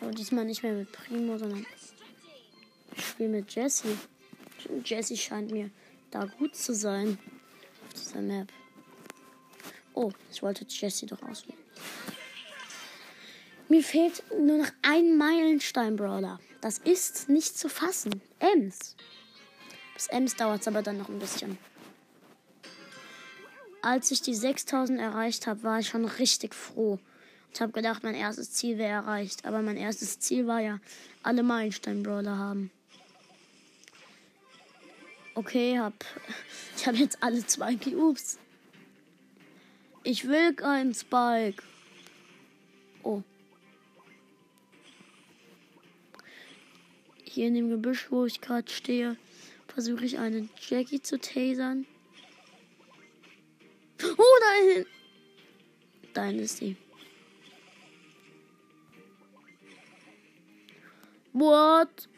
Aber 0.00 0.10
diesmal 0.10 0.44
nicht 0.44 0.64
mehr 0.64 0.72
mit 0.72 0.90
Primo, 0.90 1.38
sondern 1.38 1.64
ich 2.96 3.06
spiele 3.06 3.28
mit 3.28 3.54
Jesse. 3.54 3.96
Jesse 4.84 5.16
scheint 5.16 5.52
mir 5.52 5.70
da 6.10 6.24
gut 6.24 6.56
zu 6.56 6.74
sein 6.74 7.18
auf 7.86 7.94
dieser 7.94 8.20
Map. 8.20 8.48
Oh, 9.94 10.10
ich 10.32 10.42
wollte 10.42 10.66
Jesse 10.68 11.06
doch 11.06 11.22
auswählen. 11.22 11.58
Mir 13.68 13.84
fehlt 13.84 14.24
nur 14.36 14.58
noch 14.58 14.70
ein 14.82 15.16
Meilenstein-Brawler. 15.16 16.40
Das 16.60 16.78
ist 16.78 17.28
nicht 17.28 17.56
zu 17.56 17.68
fassen. 17.68 18.20
Ems. 18.40 18.96
Bis 19.94 20.08
Ems 20.08 20.34
dauert 20.34 20.62
es 20.62 20.68
aber 20.68 20.82
dann 20.82 20.98
noch 20.98 21.08
ein 21.08 21.20
bisschen. 21.20 21.58
Als 23.82 24.10
ich 24.10 24.22
die 24.22 24.34
6000 24.34 25.00
erreicht 25.00 25.46
habe, 25.46 25.62
war 25.62 25.78
ich 25.78 25.88
schon 25.88 26.04
richtig 26.04 26.54
froh. 26.54 26.98
Ich 27.52 27.60
habe 27.60 27.72
gedacht, 27.72 28.02
mein 28.02 28.14
erstes 28.14 28.52
Ziel 28.52 28.78
wäre 28.78 28.92
erreicht. 28.92 29.44
Aber 29.44 29.62
mein 29.62 29.76
erstes 29.76 30.18
Ziel 30.18 30.46
war 30.46 30.60
ja, 30.60 30.78
alle 31.22 31.42
Meilenstein-Brawler 31.42 32.36
haben. 32.36 32.70
Okay, 35.34 35.78
hab, 35.78 35.94
ich 36.76 36.86
habe 36.86 36.96
jetzt 36.96 37.22
alle 37.22 37.46
zwei 37.46 37.76
Cubes. 37.76 38.38
Ich 40.02 40.26
will 40.26 40.54
keinen 40.54 40.94
Spike. 40.94 41.62
Oh. 43.02 43.22
Hier 47.24 47.46
in 47.46 47.54
dem 47.54 47.70
Gebüsch, 47.70 48.10
wo 48.10 48.24
ich 48.24 48.40
gerade 48.40 48.70
stehe, 48.70 49.16
versuche 49.68 50.04
ich 50.04 50.18
eine 50.18 50.48
Jackie 50.68 51.02
zu 51.02 51.20
tasern. 51.20 51.86
Oh, 54.58 54.64
dahin! 54.66 54.86
Dahin 56.14 56.38
ist 56.40 56.58
sie. 56.58 56.76
What? 61.32 62.08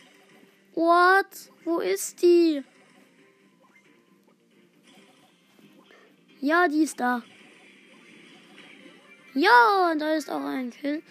What? 0.75 1.51
Wo 1.65 1.81
ist 1.81 2.23
die? 2.23 2.63
Ja, 6.41 6.69
die 6.69 6.83
ist 6.83 6.99
da. 6.99 7.23
Ja, 9.35 9.95
da 9.99 10.15
ist 10.15 10.31
auch 10.31 10.41
ein 10.41 10.71
Kill. 10.71 11.03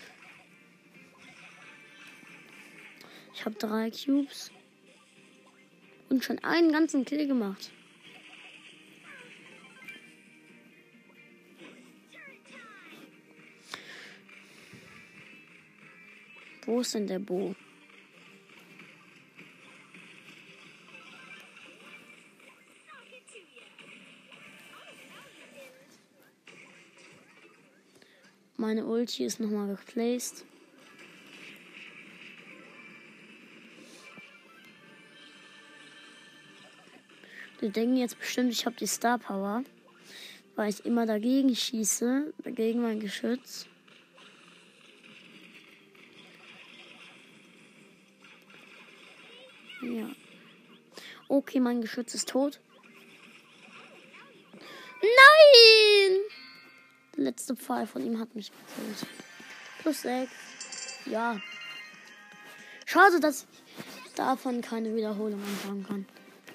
Ich 3.33 3.45
habe 3.45 3.55
drei 3.55 3.91
Cubes. 3.91 4.51
Und 6.09 6.23
schon 6.23 6.39
einen 6.39 6.71
ganzen 6.71 7.05
Kill 7.05 7.27
gemacht. 7.27 7.71
Wo 16.69 16.81
ist 16.81 16.93
denn 16.93 17.07
der 17.07 17.17
Bo? 17.17 17.55
Meine 28.55 28.85
Ulti 28.85 29.25
ist 29.25 29.39
nochmal 29.39 29.75
geplaced. 29.75 30.45
Die 37.61 37.69
denken 37.69 37.97
jetzt 37.97 38.19
bestimmt, 38.19 38.51
ich 38.51 38.67
habe 38.67 38.75
die 38.75 38.85
Star 38.85 39.17
Power, 39.17 39.63
weil 40.55 40.69
ich 40.69 40.85
immer 40.85 41.07
dagegen 41.07 41.55
schieße, 41.55 42.31
dagegen 42.43 42.83
mein 42.83 42.99
Geschütz. 42.99 43.65
Ja. 49.89 50.07
Okay, 51.27 51.59
mein 51.59 51.81
Geschütz 51.81 52.13
ist 52.13 52.29
tot. 52.29 52.59
Nein! 55.01 56.17
Der 57.15 57.23
letzte 57.23 57.55
Pfeil 57.55 57.87
von 57.87 58.05
ihm 58.05 58.19
hat 58.19 58.35
mich 58.35 58.51
gekillt. 58.51 59.05
Plus 59.81 60.01
6. 60.01 60.31
Ja. 61.05 61.39
Schade, 62.85 63.19
dass 63.19 63.47
ich 64.05 64.13
davon 64.13 64.61
keine 64.61 64.95
Wiederholung 64.95 65.41
anfangen 65.41 65.85
kann. 65.85 66.05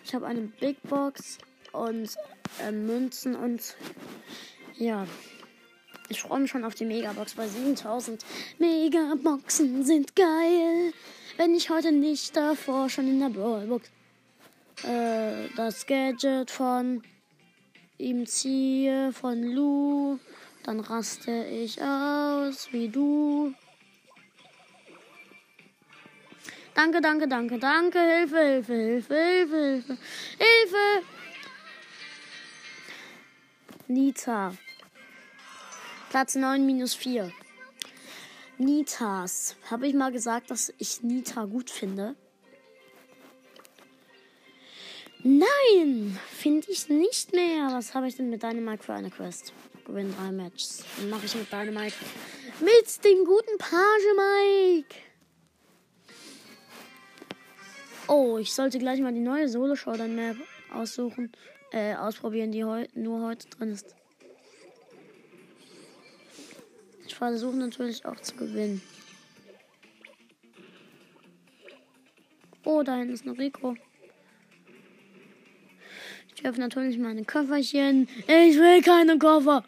Ich 0.04 0.14
habe 0.14 0.26
eine 0.26 0.42
Big 0.42 0.82
Box 0.82 1.38
und 1.72 2.14
äh, 2.60 2.70
Münzen 2.70 3.34
und 3.34 3.76
ja. 4.76 5.06
Ich 6.08 6.20
freue 6.20 6.40
mich 6.40 6.50
schon 6.50 6.64
auf 6.64 6.74
die 6.74 6.84
Megabox 6.84 7.34
bei 7.34 7.48
7000. 7.48 8.24
Megaboxen 8.58 9.84
sind 9.84 10.14
geil. 10.14 10.92
Wenn 11.36 11.54
ich 11.54 11.68
heute 11.68 11.90
nicht 11.90 12.36
davor 12.36 12.88
schon 12.88 13.08
in 13.08 13.18
der 13.18 13.28
Brawlbox 13.28 13.90
äh, 14.84 15.48
das 15.56 15.84
Gadget 15.86 16.50
von 16.50 17.02
ihm 17.98 18.24
ziehe, 18.26 19.12
von 19.12 19.42
Lou, 19.42 20.18
dann 20.62 20.80
raste 20.80 21.44
ich 21.44 21.82
aus 21.82 22.68
wie 22.72 22.88
du. 22.88 23.52
Danke, 26.74 27.00
danke, 27.00 27.28
danke, 27.28 27.58
danke. 27.58 27.98
Hilfe, 27.98 28.38
Hilfe, 28.38 28.74
Hilfe, 28.74 29.14
Hilfe, 29.14 29.56
Hilfe. 29.56 29.98
Hilfe! 30.38 31.06
Nita. 33.86 34.54
Platz 36.10 36.36
9 36.36 36.64
minus 36.64 36.94
4. 36.94 37.30
Nitas. 38.64 39.56
Habe 39.70 39.86
ich 39.86 39.94
mal 39.94 40.10
gesagt, 40.10 40.50
dass 40.50 40.72
ich 40.78 41.02
Nita 41.02 41.44
gut 41.44 41.70
finde? 41.70 42.16
Nein, 45.22 46.18
finde 46.30 46.70
ich 46.70 46.88
nicht 46.88 47.32
mehr. 47.32 47.68
Was 47.72 47.94
habe 47.94 48.08
ich 48.08 48.16
denn 48.16 48.30
mit 48.30 48.42
Dynamite 48.42 48.82
für 48.82 48.94
eine 48.94 49.10
Quest? 49.10 49.52
Gewinn 49.86 50.14
drei 50.16 50.32
Matches. 50.32 50.84
Dann 50.98 51.10
mache 51.10 51.26
ich 51.26 51.34
mit 51.34 51.50
Dynamite. 51.52 51.94
Mit 52.60 53.04
dem 53.04 53.24
guten 53.24 53.58
Page 53.58 54.06
Mike. 54.16 54.94
Oh, 58.06 58.38
ich 58.38 58.52
sollte 58.52 58.78
gleich 58.78 59.00
mal 59.00 59.12
die 59.12 59.20
neue 59.20 59.48
Solo 59.48 59.76
Showdown 59.76 60.14
Map 60.14 60.36
aussuchen, 60.70 61.32
äh, 61.70 61.94
ausprobieren, 61.94 62.52
die 62.52 62.64
heu 62.64 62.86
nur 62.94 63.26
heute 63.26 63.48
drin 63.48 63.70
ist. 63.70 63.94
Ich 67.06 67.14
versuche 67.14 67.56
natürlich 67.56 68.04
auch 68.06 68.18
zu 68.20 68.34
gewinnen. 68.36 68.82
Oh, 72.64 72.82
da 72.82 72.96
hinten 72.96 73.12
ist 73.14 73.26
ein 73.26 73.32
Rico. 73.32 73.76
Ich 76.34 76.44
öffne 76.46 76.64
natürlich 76.64 76.98
meine 76.98 77.24
Köfferchen. 77.24 78.08
Ich 78.26 78.56
will 78.56 78.82
keine 78.82 79.18
Koffer. 79.18 79.64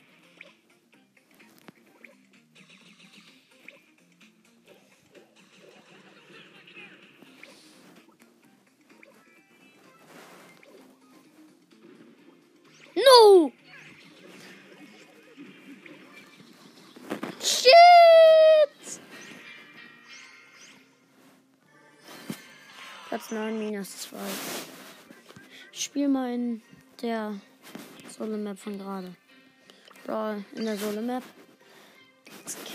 Der 27.02 27.40
Solo 28.16 28.36
Map 28.36 28.58
von 28.58 28.78
gerade. 28.78 29.14
Brawl 30.04 30.44
in 30.54 30.64
der 30.64 30.76
Solo 30.76 31.02
Map. 31.02 31.22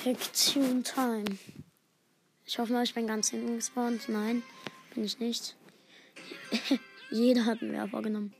Kick 0.03 0.17
Tune 0.33 0.83
Time. 0.83 1.37
Ich 2.45 2.59
hoffe 2.59 2.73
mal, 2.73 2.83
ich 2.83 2.93
bin 2.93 3.07
ganz 3.07 3.29
hinten 3.29 3.55
gespawnt. 3.55 4.09
Nein, 4.09 4.43
bin 4.93 5.05
ich 5.05 5.19
nicht. 5.19 5.55
Jeder 7.09 7.45
hat 7.45 7.61
einen 7.61 7.73
Werfer 7.73 8.01
genommen. 8.01 8.33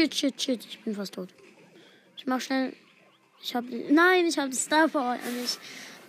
Shit, 0.00 0.14
shit, 0.14 0.40
shit. 0.40 0.64
Ich 0.64 0.80
bin 0.80 0.94
fast 0.94 1.12
tot. 1.12 1.28
Ich 2.16 2.26
mach 2.26 2.40
schnell. 2.40 2.72
Ich 3.42 3.54
hab. 3.54 3.66
Nein, 3.68 4.24
ich 4.24 4.38
habe 4.38 4.50
Star 4.54 4.88
Power 4.88 5.18
nicht. 5.38 5.58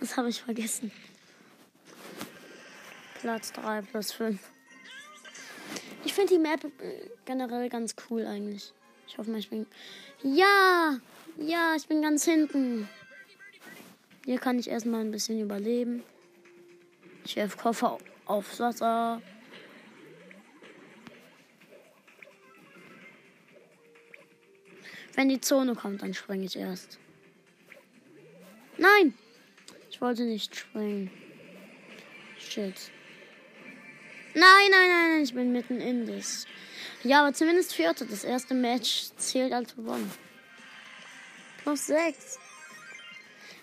Das 0.00 0.16
habe 0.16 0.30
ich 0.30 0.40
vergessen. 0.40 0.90
Platz 3.20 3.52
3 3.52 3.82
plus 3.82 4.12
5. 4.12 4.40
Ich 6.06 6.14
finde 6.14 6.32
die 6.32 6.38
Map 6.38 6.64
äh, 6.64 7.10
generell 7.26 7.68
ganz 7.68 7.94
cool 8.08 8.24
eigentlich. 8.24 8.72
Ich 9.06 9.18
hoffe 9.18 9.30
mal, 9.30 9.40
ich 9.40 9.50
bin. 9.50 9.66
Ja! 10.22 10.98
Ja, 11.36 11.74
ich 11.76 11.86
bin 11.86 12.00
ganz 12.00 12.24
hinten. 12.24 12.88
Hier 14.24 14.38
kann 14.38 14.58
ich 14.58 14.70
erstmal 14.70 15.02
ein 15.02 15.10
bisschen 15.10 15.38
überleben. 15.38 16.02
Ich 17.26 17.36
werfe 17.36 17.58
Koffer 17.58 17.98
aufs 18.24 18.58
Wasser. 18.58 19.20
Wenn 25.14 25.28
die 25.28 25.40
Zone 25.40 25.74
kommt, 25.74 26.02
dann 26.02 26.14
springe 26.14 26.46
ich 26.46 26.56
erst. 26.56 26.98
Nein! 28.78 29.14
Ich 29.90 30.00
wollte 30.00 30.22
nicht 30.24 30.56
springen. 30.56 31.10
Shit. 32.38 32.74
Nein, 34.34 34.70
nein, 34.70 34.88
nein, 34.88 35.22
ich 35.22 35.34
bin 35.34 35.52
mitten 35.52 35.80
in 35.80 36.06
das. 36.06 36.46
Ja, 37.04 37.20
aber 37.20 37.34
zumindest 37.34 37.74
vierte. 37.74 38.06
Das 38.06 38.24
erste 38.24 38.54
Match 38.54 39.10
zählt 39.16 39.52
als 39.52 39.76
gewonnen. 39.76 40.10
Plus 41.62 41.86
sechs. 41.86 42.38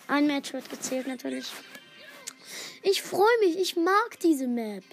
Ein 0.08 0.28
Match 0.28 0.54
wird 0.54 0.70
gezählt 0.70 1.08
natürlich. 1.08 1.52
Ich 2.84 3.02
freue 3.02 3.40
mich, 3.42 3.58
ich 3.58 3.76
mag 3.76 4.20
diese 4.22 4.48
Map. 4.48 4.84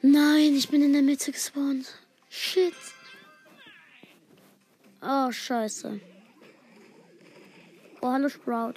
Nein, 0.00 0.54
ich 0.54 0.68
bin 0.68 0.82
in 0.82 0.92
der 0.92 1.02
Mitte 1.02 1.32
gespawnt. 1.32 1.92
Shit. 2.28 2.74
Oh, 5.04 5.32
scheiße. 5.32 6.00
Oh, 8.00 8.06
hallo 8.12 8.28
Sprout. 8.28 8.74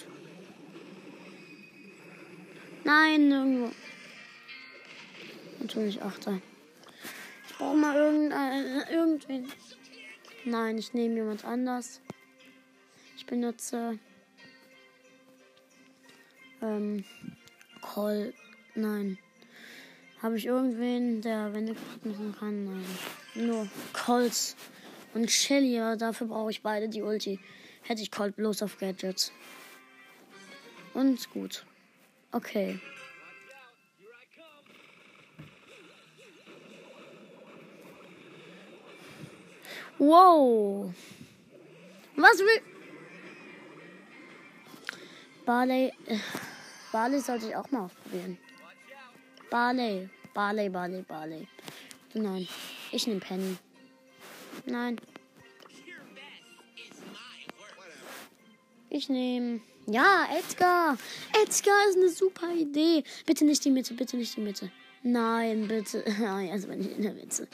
Nein, 2.84 3.28
nirgendwo. 3.28 3.72
Natürlich 5.60 6.02
Achter. 6.02 6.42
Ich 7.48 7.56
brauche 7.56 7.78
mal 7.78 7.96
irgendein, 7.96 8.66
irgendwen. 8.90 9.52
Nein, 10.46 10.80
ich 10.80 10.96
nehme 10.96 11.14
jemand 11.14 11.46
anders. 11.46 12.02
Ich 13.18 13.28
benutze 13.28 14.00
ähm, 16.64 17.06
Call. 17.84 18.34
Nein. 18.74 19.20
Habe 20.24 20.38
ich 20.38 20.48
irgendwen, 20.48 21.22
der 21.22 21.54
Wände 21.54 21.76
kaputt 21.76 22.06
machen 22.08 22.36
kann? 22.40 22.66
Nein. 22.66 22.86
Nur 23.36 23.68
Colts 23.94 24.56
und 25.16 25.32
Shelly, 25.32 25.80
aber 25.80 25.96
dafür 25.96 26.28
brauche 26.28 26.52
ich 26.52 26.62
beide 26.62 26.90
die 26.90 27.02
Ulti. 27.02 27.40
Hätte 27.82 28.02
ich 28.02 28.12
Colt 28.12 28.36
bloß 28.36 28.62
auf 28.64 28.78
Gadgets. 28.78 29.32
Und 30.94 31.30
gut. 31.32 31.66
Okay. 32.32 32.80
Wow. 39.98 40.94
Was 42.18 42.40
will. 42.40 42.62
Barley. 45.46 45.94
Barley 46.92 47.20
sollte 47.22 47.48
ich 47.48 47.56
auch 47.56 47.72
mal 47.72 47.86
ausprobieren. 47.86 48.38
Barley. 49.50 50.10
Barley, 50.34 50.70
Barley, 50.70 51.02
Barley. 51.04 51.48
Nein. 52.14 52.48
Ich 52.92 53.08
nehme 53.08 53.22
Penny. 53.22 53.58
Nein. 54.66 55.00
Ich 58.90 59.10
nehme. 59.10 59.62
Ja, 59.88 60.28
Edgar. 60.36 60.98
Edgar 61.34 61.90
ist 61.90 61.98
eine 61.98 62.10
super 62.10 62.52
Idee. 62.54 63.04
Bitte 63.26 63.46
nicht 63.46 63.64
die 63.66 63.72
Mitte, 63.72 63.94
bitte 63.94 64.18
nicht 64.18 64.36
die 64.36 64.42
Mitte. 64.42 64.72
Nein, 65.04 65.68
bitte. 65.68 66.04
Also 66.52 66.68
bin 66.68 66.82
ich 66.82 66.96
in 66.96 67.04
der 67.04 67.14
Mitte. 67.14 67.48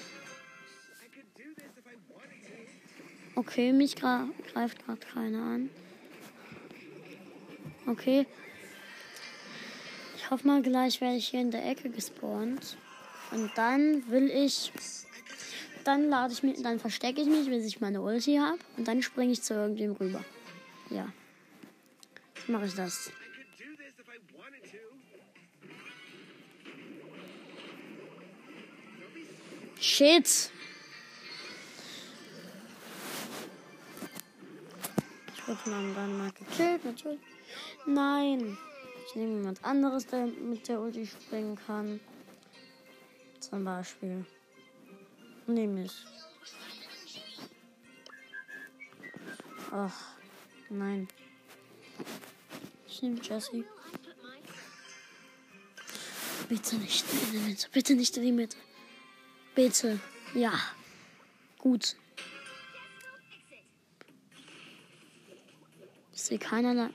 Okay, 3.36 3.74
mich 3.74 3.96
greift 3.96 4.86
gerade 4.86 5.00
keiner 5.14 5.42
an. 5.42 5.70
Okay. 7.88 8.26
Ich 10.16 10.30
hoffe 10.30 10.48
mal, 10.48 10.62
gleich 10.62 11.02
werde 11.02 11.18
ich 11.18 11.28
hier 11.30 11.42
in 11.42 11.52
der 11.52 11.66
Ecke 11.68 11.90
gespawnt. 11.90 12.78
Und 13.32 13.52
dann 13.56 14.10
will 14.10 14.30
ich. 14.30 14.72
Dann 15.84 16.10
lade 16.10 16.34
ich 16.34 16.44
mich, 16.44 16.62
dann 16.62 16.80
verstecke 16.80 17.22
ich 17.22 17.28
mich, 17.28 17.50
bis 17.50 17.66
ich 17.66 17.82
meine 17.82 18.02
Ulti 18.02 18.38
habe. 18.38 18.60
Und 18.78 18.88
dann 18.88 19.02
springe 19.02 19.32
ich 19.32 19.42
zu 19.42 19.54
irgendwem 19.54 19.94
rüber. 19.94 20.24
Ja. 20.90 21.12
Jetzt 22.36 22.50
mache 22.50 22.66
ich 22.66 22.76
das. 22.76 23.12
Shit. 29.80 30.52
Ich 35.34 35.48
wurde 35.48 35.58
von 35.58 35.74
einem 35.74 35.96
Dynamite 35.96 36.44
gekillt, 36.46 36.86
natürlich. 36.86 37.20
Nein. 37.88 38.58
Ich 39.08 39.16
nehme 39.16 39.38
jemand 39.38 39.66
anderes, 39.66 40.06
der 40.06 40.28
mit 40.28 40.68
der 40.68 40.80
Ulti 40.80 41.08
springen 41.08 41.58
kann. 41.66 42.00
Zum 43.40 43.66
Beispiel. 43.66 44.24
Nehme 45.48 45.86
ich. 45.86 46.06
Ach, 49.72 50.16
nein. 50.70 51.08
Ich 52.88 53.02
nehme 53.02 53.22
Jesse. 53.22 53.64
Bitte 56.50 56.76
nicht 56.76 57.06
in 57.14 57.32
die 57.32 57.38
Mitte. 57.38 57.68
Bitte 57.72 57.96
nicht 57.96 58.18
in 58.18 58.24
die 58.24 58.32
Mitte. 58.32 58.58
Bitte. 59.56 60.00
Ja. 60.34 60.54
Gut. 61.58 61.96
Ich 66.14 66.22
sehe 66.22 66.38
keinerlei. 66.38 66.90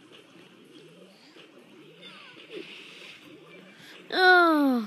Oh. 4.11 4.83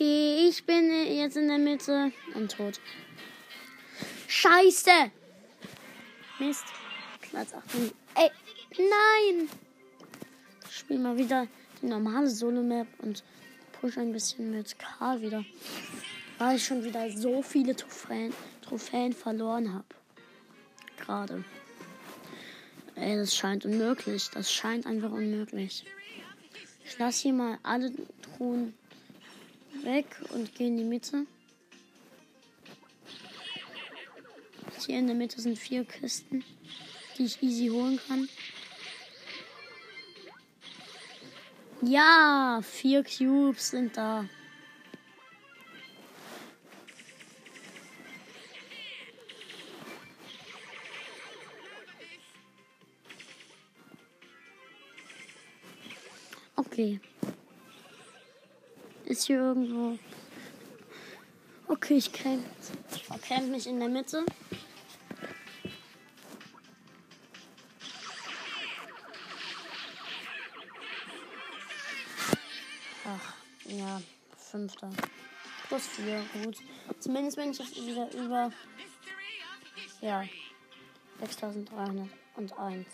Okay, 0.00 0.48
ich 0.48 0.64
bin 0.64 0.90
jetzt 1.14 1.36
in 1.36 1.46
der 1.46 1.58
Mitte 1.58 2.10
und 2.34 2.50
tot. 2.50 2.80
Scheiße! 4.28 5.10
Mist. 6.38 6.64
Platz 7.20 7.52
8. 7.52 7.64
Ey, 8.14 8.30
nein! 8.78 9.50
Ich 10.70 10.78
spiele 10.78 11.00
mal 11.00 11.18
wieder 11.18 11.46
die 11.82 11.86
normale 11.86 12.30
Solo-Map 12.30 12.86
und 13.00 13.22
push 13.72 13.98
ein 13.98 14.10
bisschen 14.10 14.50
mit 14.50 14.78
Karl 14.78 15.20
wieder. 15.20 15.44
Weil 16.38 16.56
ich 16.56 16.64
schon 16.64 16.82
wieder 16.82 17.10
so 17.10 17.42
viele 17.42 17.76
Trophäen, 17.76 18.32
Trophäen 18.62 19.12
verloren 19.12 19.70
habe. 19.70 19.84
Gerade. 20.96 21.44
Ey, 22.94 23.16
das 23.16 23.36
scheint 23.36 23.66
unmöglich. 23.66 24.30
Das 24.30 24.50
scheint 24.50 24.86
einfach 24.86 25.10
unmöglich. 25.10 25.84
Ich 26.86 26.96
lasse 26.96 27.24
hier 27.24 27.34
mal 27.34 27.58
alle 27.62 27.92
Truhen 28.22 28.72
weg 29.84 30.06
und 30.32 30.54
gehe 30.54 30.68
in 30.68 30.76
die 30.76 30.84
Mitte. 30.84 31.26
Hier 34.86 34.98
in 34.98 35.06
der 35.06 35.16
Mitte 35.16 35.40
sind 35.40 35.58
vier 35.58 35.84
Kisten, 35.84 36.44
die 37.16 37.24
ich 37.24 37.42
easy 37.42 37.68
holen 37.68 38.00
kann. 38.08 38.28
Ja, 41.82 42.60
vier 42.62 43.04
Cubes 43.04 43.70
sind 43.70 43.96
da. 43.96 44.28
Okay. 56.56 57.00
Ist 59.10 59.24
hier 59.24 59.38
irgendwo. 59.38 59.98
Okay, 61.66 61.96
ich 61.96 62.12
camp. 62.12 62.44
Ich 62.94 63.02
vercamp 63.02 63.48
mich 63.48 63.66
in 63.66 63.80
der 63.80 63.88
Mitte. 63.88 64.24
Ach, 73.04 73.34
ja, 73.64 74.00
fünfter. 74.36 74.90
Plus 75.66 75.88
vier, 75.88 76.24
gut. 76.44 76.58
Zumindest 77.00 77.36
bin 77.36 77.50
ich 77.50 77.58
jetzt 77.58 77.84
wieder 77.84 78.14
über. 78.14 78.52
Ja, 80.00 80.22
6301. 81.18 82.86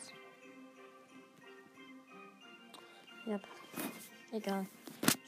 Yep. 3.27 3.43
Egal. 4.33 4.67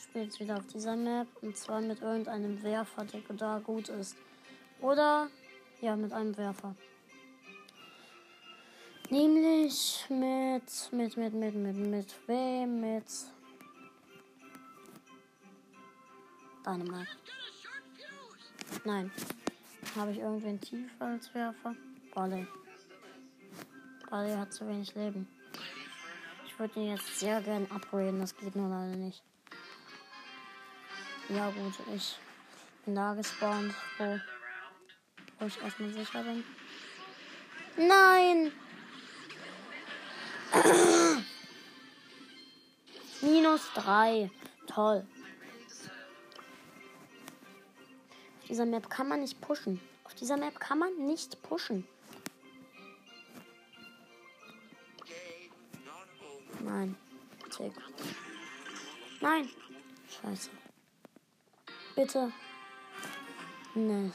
Spiele 0.09 0.25
jetzt 0.25 0.41
wieder 0.41 0.57
auf 0.57 0.67
dieser 0.67 0.97
Map. 0.97 1.29
Und 1.43 1.57
zwar 1.57 1.81
mit 1.81 2.01
irgendeinem 2.01 2.63
Werfer, 2.63 3.05
der 3.05 3.21
da 3.37 3.59
gut 3.59 3.89
ist. 3.89 4.17
Oder, 4.81 5.29
ja, 5.81 5.97
mit 5.97 6.13
einem 6.13 6.37
Werfer. 6.37 6.75
Nämlich 9.11 10.05
mit, 10.09 10.93
mit, 10.93 11.17
mit, 11.17 11.35
mit, 11.35 11.55
mit, 11.55 11.77
mit 11.77 12.15
wem? 12.29 12.81
Mit 12.81 13.07
Dynamite. 16.65 17.09
Nein. 18.85 19.11
Habe 19.97 20.13
ich 20.13 20.19
irgendwen 20.19 20.61
tief 20.61 20.91
als 20.99 21.33
Werfer? 21.35 21.75
Barley. 22.15 22.47
Barley 24.11 24.37
hat 24.37 24.53
zu 24.53 24.67
wenig 24.69 24.95
Leben. 24.95 25.27
Ich 26.47 26.59
würde 26.59 26.79
ihn 26.81 26.91
jetzt 26.91 27.19
sehr 27.19 27.41
gern 27.41 27.67
upgraden, 27.71 28.21
das 28.21 28.37
geht 28.37 28.55
nur 28.55 28.69
leider 28.69 28.97
nicht. 28.97 29.23
Ja 31.31 31.51
gut, 31.51 31.75
ich 31.95 32.17
bin 32.87 32.95
da 32.95 33.13
gespawnt, 33.13 33.75
wo, 33.99 34.19
wo 35.39 35.47
ich 35.47 35.61
erstmal 35.61 35.93
sicher 35.93 36.23
bin. 36.23 36.43
Nein! 37.77 38.51
Minus 43.21 43.71
3. 43.75 44.31
Toll. 44.67 45.07
Auf 48.39 48.47
dieser 48.49 48.65
Map 48.65 48.89
kann 48.89 49.09
man 49.09 49.21
nicht 49.21 49.39
pushen. 49.43 49.79
Auf 50.05 50.15
dieser 50.15 50.39
Map 50.39 50.59
kann 50.59 50.79
man 50.79 50.97
nicht 51.07 51.43
pushen. 51.43 51.87
Nein. 56.61 56.97
Tick. 57.51 57.75
Nein. 59.21 59.51
Scheiße. 60.09 60.49
Bitte. 61.99 62.33
Nee. 63.75 64.13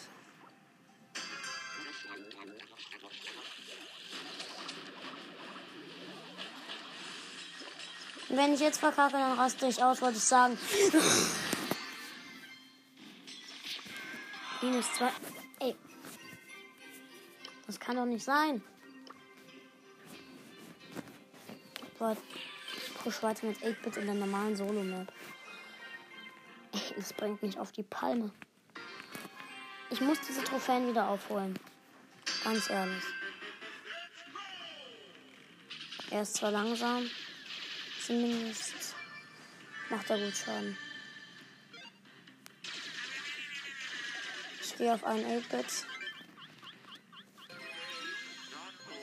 Wenn 8.30 8.54
ich 8.54 8.62
jetzt 8.62 8.80
verkacke, 8.80 9.18
dann 9.18 9.38
raste 9.38 9.68
ich 9.68 9.84
aus, 9.84 10.02
wollte 10.02 10.16
ich 10.16 10.24
sagen. 10.24 10.58
Minus 14.62 14.94
zwei. 14.94 15.12
Ey. 15.60 15.76
Das 17.68 17.78
kann 17.82 17.98
doch 17.98 18.06
nicht 18.06 18.24
sein. 18.24 18.64
Boah, 22.00 22.16
push 23.04 23.22
weiter 23.22 23.46
mit 23.48 23.58
8-Bit 23.58 23.98
in 23.98 24.06
der 24.06 24.16
normalen 24.16 24.56
Solo-Map. 24.56 25.12
Das 26.96 27.14
bringt 27.14 27.42
mich 27.42 27.58
auf 27.58 27.72
die 27.72 27.84
Palme. 27.84 28.32
Ich 29.90 30.00
muss 30.02 30.20
diese 30.22 30.44
Trophäen 30.44 30.88
wieder 30.88 31.08
aufholen. 31.08 31.58
Ganz 32.44 32.70
ehrlich. 32.70 33.04
Er 36.12 36.22
ist 36.22 36.36
zwar 36.36 36.52
langsam, 36.52 37.10
zumindest 38.06 38.96
macht 39.90 40.10
er 40.10 40.20
gut 40.20 40.36
Schaden. 40.36 40.78
Ich 44.62 44.78
gehe 44.78 44.94
auf 44.94 45.04
einen 45.04 45.26
8-Bit. 45.26 45.88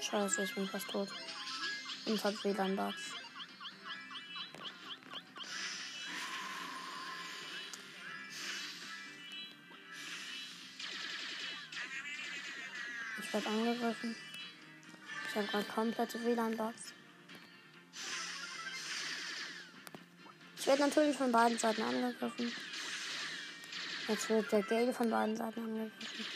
Scheiße, 0.03 0.43
ich 0.45 0.55
bin 0.55 0.69
fast 0.69 0.89
tot. 0.89 1.09
Und 2.07 2.25
hat 2.25 2.45
WLAN-Bugs. 2.45 3.13
Ich 13.31 13.35
werde 13.35 13.49
angegriffen. 13.49 14.17
Ich 15.29 15.37
habe 15.37 15.47
gerade 15.47 15.65
komplette 15.67 16.25
WLAN-Bugs. 16.25 16.93
Ich 20.59 20.67
werde 20.67 20.81
natürlich 20.83 21.17
von 21.17 21.31
beiden 21.31 21.57
Seiten 21.57 21.81
angegriffen. 21.81 22.53
Jetzt 24.09 24.29
wird 24.29 24.51
der 24.51 24.65
Gale 24.65 24.93
von 24.93 25.09
beiden 25.09 25.37
Seiten 25.37 25.61
angegriffen. 25.61 26.27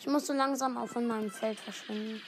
Ich 0.00 0.06
muss 0.08 0.26
so 0.26 0.32
langsam 0.32 0.76
auch 0.78 0.88
von 0.88 1.06
meinem 1.06 1.30
Feld 1.30 1.60
verschwinden. 1.60 2.20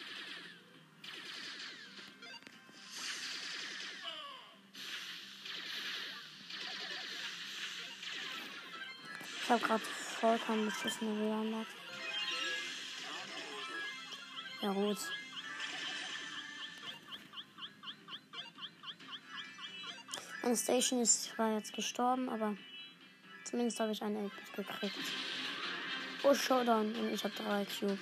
Habe 9.53 9.65
gerade 9.67 9.85
vollkommen 9.85 10.65
beschissene 10.67 11.11
WLAN. 11.21 11.67
Ja 14.63 14.73
gut. 14.73 14.97
Meine 20.43 20.57
Station 20.57 21.03
ist 21.03 21.25
zwar 21.25 21.55
jetzt 21.55 21.75
gestorben, 21.75 22.31
aber 22.31 22.57
zumindest 23.45 23.79
habe 23.79 23.93
ich 23.93 24.03
einen 24.03 24.31
8 24.31 24.57
gekriegt. 24.57 24.97
Oh, 26.23 26.35
Showdown. 26.35 26.95
Und 26.95 27.13
ich 27.13 27.23
habe 27.23 27.35
drei 27.35 27.67
Cubes. 27.67 27.99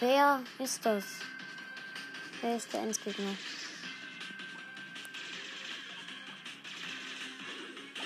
Wer 0.00 0.42
ist 0.58 0.86
das? 0.86 1.04
Wer 2.40 2.56
ist 2.56 2.72
der 2.72 2.82
Endgegner? 2.82 3.34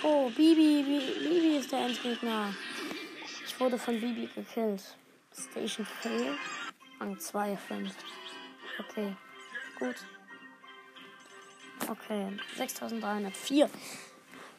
Oh, 0.04 0.28
Bibi, 0.30 0.82
Bibi 0.82 1.58
ist 1.58 1.70
der 1.70 1.86
Endgegner. 1.86 2.52
Ich 3.46 3.60
wurde 3.60 3.78
von 3.78 4.00
Bibi 4.00 4.28
gekillt. 4.34 4.82
Station 5.32 5.86
Kill. 6.02 6.36
Rang 6.98 7.16
2, 7.16 7.56
5. 7.56 7.94
Okay, 8.80 9.16
gut. 9.78 9.94
Okay, 11.88 12.36
6304. 12.56 13.70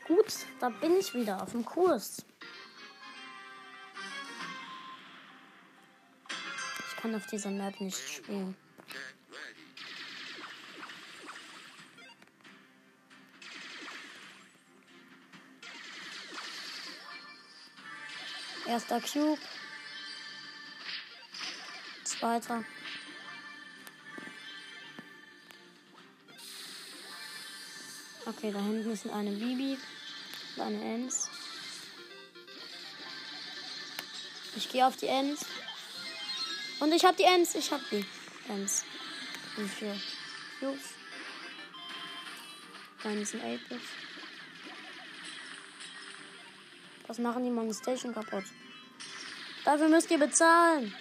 Gut, 0.07 0.33
da 0.61 0.69
bin 0.69 0.95
ich 0.95 1.13
wieder 1.13 1.41
auf 1.41 1.51
dem 1.51 1.65
Kurs. 1.65 2.25
Ich 6.87 6.95
kann 7.01 7.15
auf 7.15 7.27
dieser 7.27 7.51
Map 7.51 7.81
nicht 7.81 7.97
spielen. 7.97 8.55
Erster 18.65 19.01
Cube. 19.01 19.39
Zweiter. 22.03 22.63
Okay, 28.25 28.51
da 28.53 28.59
hinten 28.59 28.91
ist 28.91 29.09
eine 29.09 29.31
Bibi 29.31 29.77
und 30.55 30.61
eine 30.61 30.81
Ems. 30.81 31.29
Ich 34.55 34.69
gehe 34.69 34.85
auf 34.85 34.95
die 34.95 35.07
Ems. 35.07 35.45
Und 36.79 36.93
ich 36.93 37.03
habe 37.03 37.17
die 37.17 37.23
Ems. 37.23 37.55
Ich 37.55 37.71
habe 37.71 37.83
die 37.91 38.05
Ems. 38.47 38.85
Und 39.57 39.69
vier 39.69 39.99
Cubes. 40.59 40.93
Dann 43.03 43.21
ist 43.21 43.35
ein 43.35 43.41
8 43.41 44.12
Was 47.13 47.19
machen 47.19 47.43
die 47.43 47.51
meine 47.51 47.71
Station 47.71 48.11
kaputt? 48.11 48.43
Dafür 49.63 49.87
müsst 49.87 50.09
ihr 50.09 50.17
bezahlen. 50.17 50.91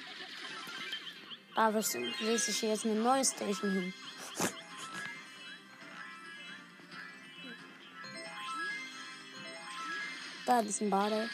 Aber 1.55 1.83
lese 2.21 2.51
ich 2.51 2.59
hier 2.59 2.69
jetzt 2.69 2.85
eine 2.85 2.97
neue 2.97 3.25
Station 3.25 3.73
hin. 3.73 3.95
Da 10.45 10.61
ist 10.61 10.83
ein 10.83 10.91
Bade. 10.91 11.31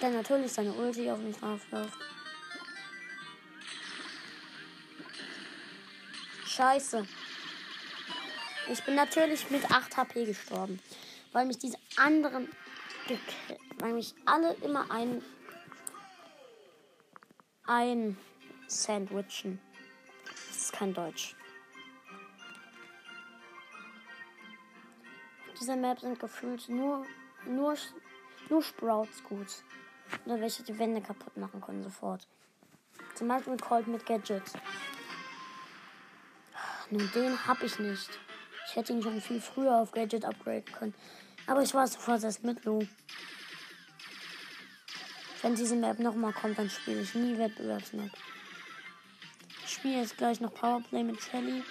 Der 0.00 0.10
natürlich 0.12 0.52
seine 0.52 0.72
Ulti 0.72 1.10
auf 1.10 1.18
mich 1.18 1.36
draufläuft. 1.36 1.98
Scheiße. 6.46 7.06
Ich 8.72 8.82
bin 8.82 8.94
natürlich 8.94 9.50
mit 9.50 9.70
8 9.70 9.94
HP 9.94 10.24
gestorben. 10.24 10.80
Weil 11.36 11.44
mich 11.44 11.58
diese 11.58 11.76
anderen. 11.96 12.48
Weil 13.80 13.92
mich 13.92 14.14
alle 14.24 14.54
immer 14.54 14.90
ein. 14.90 15.22
Ein. 17.66 18.16
Sandwichen. 18.68 19.60
Das 20.24 20.56
ist 20.56 20.72
kein 20.72 20.94
Deutsch. 20.94 21.36
dieser 25.60 25.76
Map 25.76 26.00
sind 26.00 26.18
gefühlt 26.18 26.68
nur, 26.70 27.04
nur, 27.46 27.76
nur 28.48 28.62
Sprouts 28.62 29.22
gut. 29.24 29.46
Oder 30.24 30.40
welche 30.40 30.62
die 30.62 30.78
Wände 30.78 31.02
kaputt 31.02 31.36
machen 31.36 31.60
können 31.60 31.82
sofort. 31.82 32.26
Zum 33.14 33.28
Beispiel 33.28 33.58
Colt 33.58 33.88
mit 33.88 34.06
Gadget. 34.06 34.42
Nun, 36.90 37.10
den 37.14 37.46
hab 37.46 37.62
ich 37.62 37.78
nicht. 37.78 38.08
Ich 38.68 38.76
hätte 38.76 38.92
ihn 38.92 39.02
schon 39.02 39.20
viel 39.20 39.40
früher 39.40 39.76
auf 39.76 39.92
Gadget 39.92 40.24
upgraden 40.24 40.72
können. 40.72 40.94
Aber 41.46 41.62
ich 41.62 41.74
war 41.74 41.86
sofort 41.86 42.24
erst 42.24 42.44
mit 42.44 42.64
Lou. 42.64 42.86
Wenn 45.42 45.54
diese 45.54 45.76
Map 45.76 45.98
nochmal 45.98 46.32
kommt, 46.32 46.58
dann 46.58 46.68
spiele 46.68 47.02
ich 47.02 47.14
nie 47.14 47.38
Wettbewerbsmap. 47.38 48.10
Ich 49.64 49.74
spiele 49.74 50.00
jetzt 50.00 50.16
gleich 50.16 50.40
noch 50.40 50.52
Powerplay 50.52 51.04
mit 51.04 51.22
Shelly. 51.22 51.62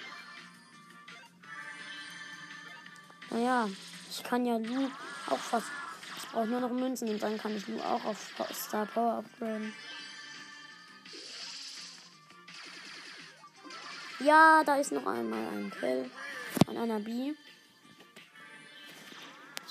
Naja, 3.30 3.68
ich 4.08 4.22
kann 4.22 4.46
ja 4.46 4.56
Lu 4.56 4.88
auch 5.28 5.38
fast. 5.38 5.66
Ich 6.16 6.28
brauche 6.28 6.46
nur 6.46 6.60
noch 6.60 6.70
Münzen 6.70 7.08
und 7.08 7.22
dann 7.22 7.36
kann 7.36 7.56
ich 7.56 7.66
Lu 7.68 7.78
auch 7.80 8.04
auf 8.04 8.32
Star 8.54 8.86
Power 8.86 9.18
upgraden. 9.18 9.74
Ja, 14.20 14.62
da 14.64 14.76
ist 14.76 14.92
noch 14.92 15.06
einmal 15.06 15.46
ein 15.48 15.70
Kill 15.78 16.10
an 16.66 16.78
einer 16.78 17.00
B. 17.00 17.34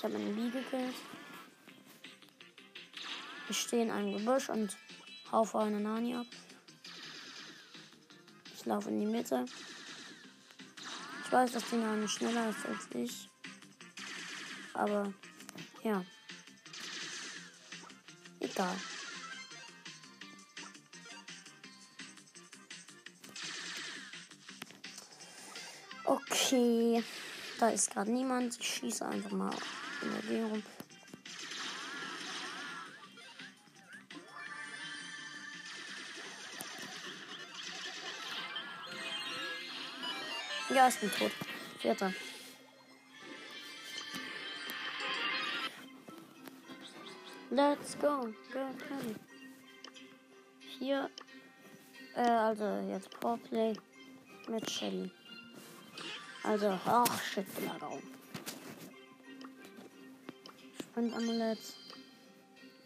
Ich 0.06 0.14
habe 0.14 0.22
eine 0.22 0.34
B 0.34 0.50
gekillt. 0.50 0.94
Ich 3.48 3.58
stehe 3.58 3.82
in 3.82 3.90
einem 3.90 4.16
Gebüsch 4.16 4.48
und 4.50 4.76
haufe 5.32 5.58
eine 5.58 5.80
Nani 5.80 6.14
ab. 6.14 6.26
Ich 8.54 8.64
laufe 8.66 8.88
in 8.88 9.00
die 9.00 9.06
Mitte. 9.06 9.44
Ich 11.24 11.32
weiß, 11.32 11.50
dass 11.50 11.68
die 11.70 11.78
Nani 11.78 12.06
schneller 12.06 12.50
ist 12.50 12.64
als 12.66 12.88
ich. 12.94 13.28
Aber 14.74 15.12
ja. 15.82 16.04
Egal. 18.38 18.76
Okay. 26.04 27.02
Da 27.58 27.70
ist 27.70 27.90
gerade 27.90 28.12
niemand. 28.12 28.56
Ich 28.60 28.68
schieße 28.68 29.04
einfach 29.04 29.32
mal 29.32 29.50
in 30.06 30.28
der 30.28 30.44
rum. 30.46 30.62
Ja, 40.74 40.88
ich 40.88 41.00
bin 41.00 41.10
tot. 41.10 41.32
Vierter. 41.78 42.12
Let's 47.50 47.98
go. 47.98 48.28
Hier. 50.78 51.10
Äh, 52.14 52.20
also 52.20 52.64
jetzt 52.90 53.10
Powerplay 53.20 53.74
mit 54.48 54.70
Shelly. 54.70 55.10
Also, 56.42 56.78
ach 56.84 57.22
shit, 57.22 57.46
Belagerung. 57.54 58.15
Sprintamulett. 60.96 61.58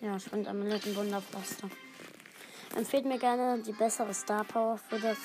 Ja, 0.01 0.19
Sprintamulett 0.19 0.85
und 0.85 0.97
Wunderpflaster. 0.97 1.71
Empfehlt 2.75 3.05
mir 3.05 3.21
gerne 3.21 3.63
die 3.63 3.71
bessere 3.71 4.13
Star 4.13 4.43
Power 4.43 4.77
für 4.77 4.99
das. 4.99 5.17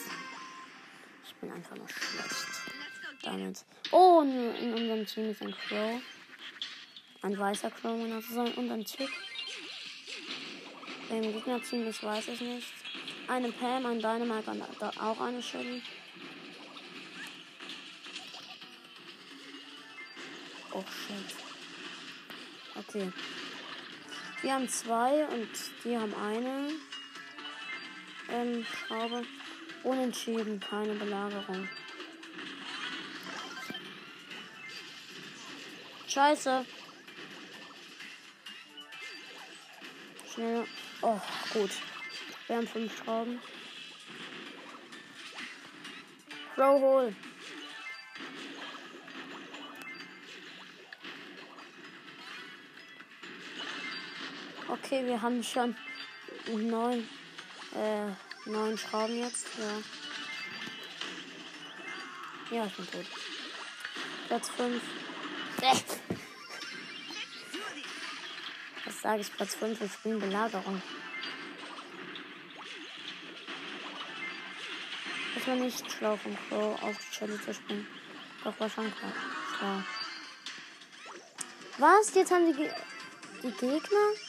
Ich 1.25 1.33
bin 1.37 1.51
einfach 1.51 1.75
nur 1.75 1.89
schlecht. 1.89 2.45
Damit. 3.23 3.65
Oh, 3.91 4.21
in, 4.21 4.71
unserem 4.75 5.03
Team 5.07 5.31
ist 5.31 5.41
ein 5.41 5.55
Crow. 5.67 5.99
Ein 7.23 7.39
weißer 7.39 7.71
Crow, 7.71 7.99
genau 7.99 8.21
zu 8.21 8.33
sein. 8.35 8.53
Und 8.53 8.69
ein 8.69 8.85
Tick. 8.85 9.09
Im 11.09 11.21
Gegnerteam, 11.23 11.87
ich 11.87 12.03
weiß 12.03 12.27
es 12.27 12.39
nicht. 12.39 12.71
Eine 13.27 13.51
Pam, 13.51 13.87
ein 13.87 13.99
Dynamite 13.99 14.51
und 14.51 15.01
auch 15.01 15.19
eine 15.21 15.41
Shelly. 15.41 15.81
Oh 20.71 20.83
shit. 20.83 21.44
Okay. 22.75 23.11
Wir 24.41 24.53
haben 24.53 24.67
zwei 24.67 25.25
und 25.27 25.49
die 25.83 25.97
haben 25.97 26.13
eine 26.13 26.71
ähm, 28.29 28.65
Schraube. 28.65 29.23
Unentschieden, 29.83 30.59
keine 30.59 30.93
Belagerung. 30.95 31.67
Scheiße. 36.07 36.65
Schnell. 40.33 40.65
Oh, 41.01 41.19
gut. 41.53 41.71
Wir 42.47 42.57
haben 42.57 42.67
fünf 42.67 42.97
Schrauben. 42.97 43.39
Crow 46.55 46.81
hol. 46.81 47.15
Okay, 54.85 55.03
wir 55.03 55.19
haben 55.19 55.43
schon 55.43 55.75
neun, 56.47 57.09
äh, 57.73 58.05
neun 58.45 58.77
Schrauben 58.77 59.17
jetzt. 59.17 59.47
Ja. 59.57 59.77
Ja, 62.55 62.65
ich 62.67 62.75
bin 62.75 62.91
tot. 62.91 63.05
Platz 64.27 64.49
5. 64.49 64.83
Was 68.85 69.01
sage 69.01 69.21
ich? 69.21 69.33
Platz 69.35 69.55
5 69.55 69.81
ich 69.81 69.97
bin 70.03 70.19
Belagerung. 70.19 70.79
Das 75.33 75.47
war 75.47 75.55
nicht 75.55 75.91
schlau 75.91 76.15
von 76.15 76.37
Crow 76.47 76.83
auf 76.83 76.95
die 76.99 77.15
Shelly 77.15 77.41
zu 77.41 77.55
springen. 77.55 77.87
Doch 78.43 78.55
klar. 78.55 79.83
Was? 81.79 82.13
Jetzt 82.13 82.31
haben 82.31 82.45
die, 82.45 82.53
Ge 82.53 82.69
die 83.41 83.51
Gegner? 83.51 84.24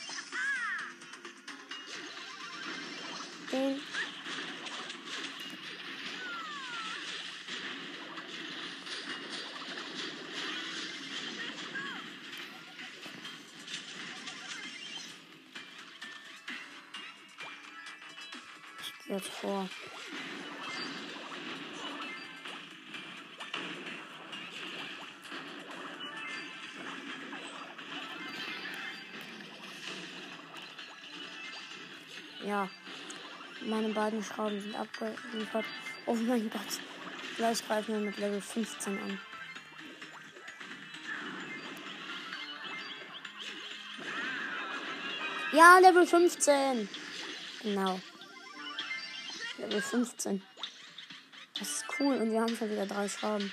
Den. 3.57 3.96
Beiden 33.97 34.23
Schrauben 34.23 34.61
sind 34.61 34.77
abgeliefert. 34.77 35.65
Oh 36.05 36.15
mein 36.15 36.49
Gott. 36.51 36.81
Gleich 37.37 37.67
greifen 37.67 37.95
wir 37.95 38.01
mit 38.01 38.19
Level 38.19 38.41
15 38.41 38.99
an. 38.99 39.19
Ja, 45.53 45.79
Level 45.79 46.07
15. 46.07 46.89
Genau. 47.63 47.99
Level 49.57 49.81
15. 49.81 50.43
Das 51.59 51.71
ist 51.71 51.85
cool. 51.99 52.17
Und 52.17 52.31
wir 52.31 52.43
haben 52.43 52.55
schon 52.55 52.71
wieder 52.71 52.87
drei 52.87 53.09
Schrauben. 53.09 53.51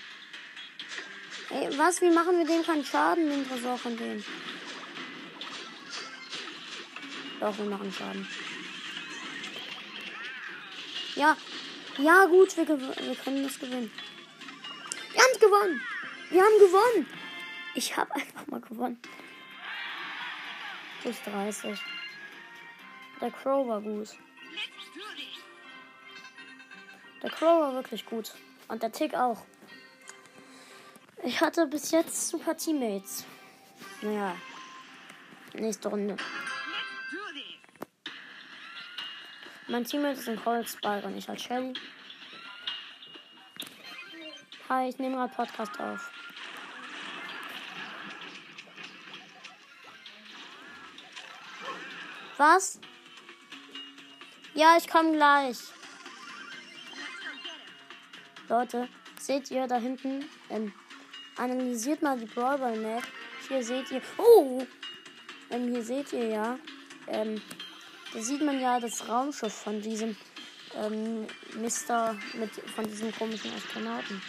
Ey, 1.50 1.78
was? 1.78 2.02
Wie 2.02 2.10
machen 2.10 2.38
wir 2.38 2.46
dem 2.46 2.66
keinen 2.66 2.84
Schaden, 2.84 3.30
den 3.30 3.48
Tresor 3.48 3.78
von 3.78 3.96
dem? 3.96 4.24
Doch, 7.40 7.58
wir 7.58 7.66
machen 7.66 7.94
Schaden. 7.94 8.28
Ja. 11.24 11.38
Ja, 12.00 12.26
gut, 12.26 12.58
wir, 12.58 12.68
wir 12.68 13.16
können 13.16 13.44
das 13.44 13.58
gewinnen. 13.58 13.90
Wir 15.14 15.22
haben 15.22 15.40
gewonnen. 15.40 15.82
Wir 16.30 16.42
haben 16.42 16.60
gewonnen. 16.60 17.08
Ich 17.76 17.96
habe 17.96 18.14
einfach 18.14 18.46
mal 18.48 18.60
gewonnen. 18.60 19.00
Plus 21.02 21.16
30. 21.24 21.80
Der 23.22 23.32
Crow 23.32 23.66
war 23.70 23.80
gut. 23.80 24.10
Der 27.22 27.30
Crow 27.30 27.62
war 27.62 27.74
wirklich 27.74 28.06
gut. 28.06 28.34
Und 28.68 28.84
der 28.84 28.92
Tick 28.92 29.16
auch. 29.16 29.46
Ich 31.24 31.40
hatte 31.40 31.68
bis 31.68 31.92
jetzt 31.92 32.28
super 32.28 32.58
Teammates. 32.58 33.24
Naja. 34.02 34.36
Nächste 35.54 35.88
Runde. 35.88 36.18
Mein 39.68 39.86
Teammate 39.86 40.20
ist 40.20 40.28
ein 40.28 40.44
Cold 40.44 40.68
Spike 40.68 41.08
und 41.08 41.18
ich 41.18 41.30
als 41.30 41.42
Shelly. 41.42 41.74
Hi, 44.68 44.90
ich 44.90 44.98
nehme 44.98 45.16
gerade 45.16 45.34
Podcast 45.34 45.80
auf. 45.80 46.12
Was? 52.38 52.80
Ja, 54.54 54.76
ich 54.78 54.88
komme 54.88 55.14
gleich. 55.14 55.60
Leute, 58.50 58.90
seht 59.18 59.50
ihr 59.50 59.66
da 59.68 59.78
hinten? 59.78 60.26
Ähm, 60.50 60.74
analysiert 61.38 62.02
mal 62.02 62.20
die 62.20 62.26
Brawler 62.26 62.76
Map. 62.76 63.04
Hier 63.48 63.64
seht 63.64 63.92
ihr. 63.92 64.02
Oh! 64.18 64.66
Ähm, 65.50 65.70
hier 65.70 65.84
seht 65.84 66.12
ihr 66.12 66.28
ja. 66.28 66.60
Ähm, 67.08 67.42
da 68.14 68.22
sieht 68.22 68.42
man 68.42 68.60
ja 68.60 68.80
das 68.80 69.08
Raumschiff 69.08 69.54
von 69.54 69.82
diesem 69.82 70.16
ähm, 70.76 71.28
Mister 71.56 72.16
mit 72.34 72.52
von 72.76 72.86
diesem 72.86 73.12
komischen 73.16 73.52
Astronauten. 73.54 74.22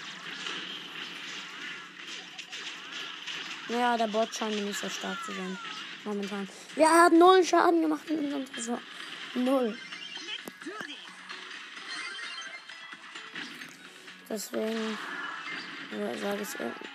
Ja, 3.68 3.97
der 3.97 4.09
Bot 4.09 4.35
scheint 4.35 4.62
nicht 4.62 4.78
so 4.78 4.89
stark 4.89 5.18
zu 5.24 5.32
sein. 5.32 5.59
Momentan. 6.05 6.49
Ja, 6.76 6.89
er 6.89 7.05
hat 7.05 7.12
null 7.12 7.43
Schaden 7.45 7.80
gemacht 7.80 8.09
in 8.11 8.24
unserem 8.24 8.53
Tresor. 8.53 8.80
Null. 9.35 9.78
Deswegen 14.28 14.99
sage 16.20 16.43
ich 16.43 16.93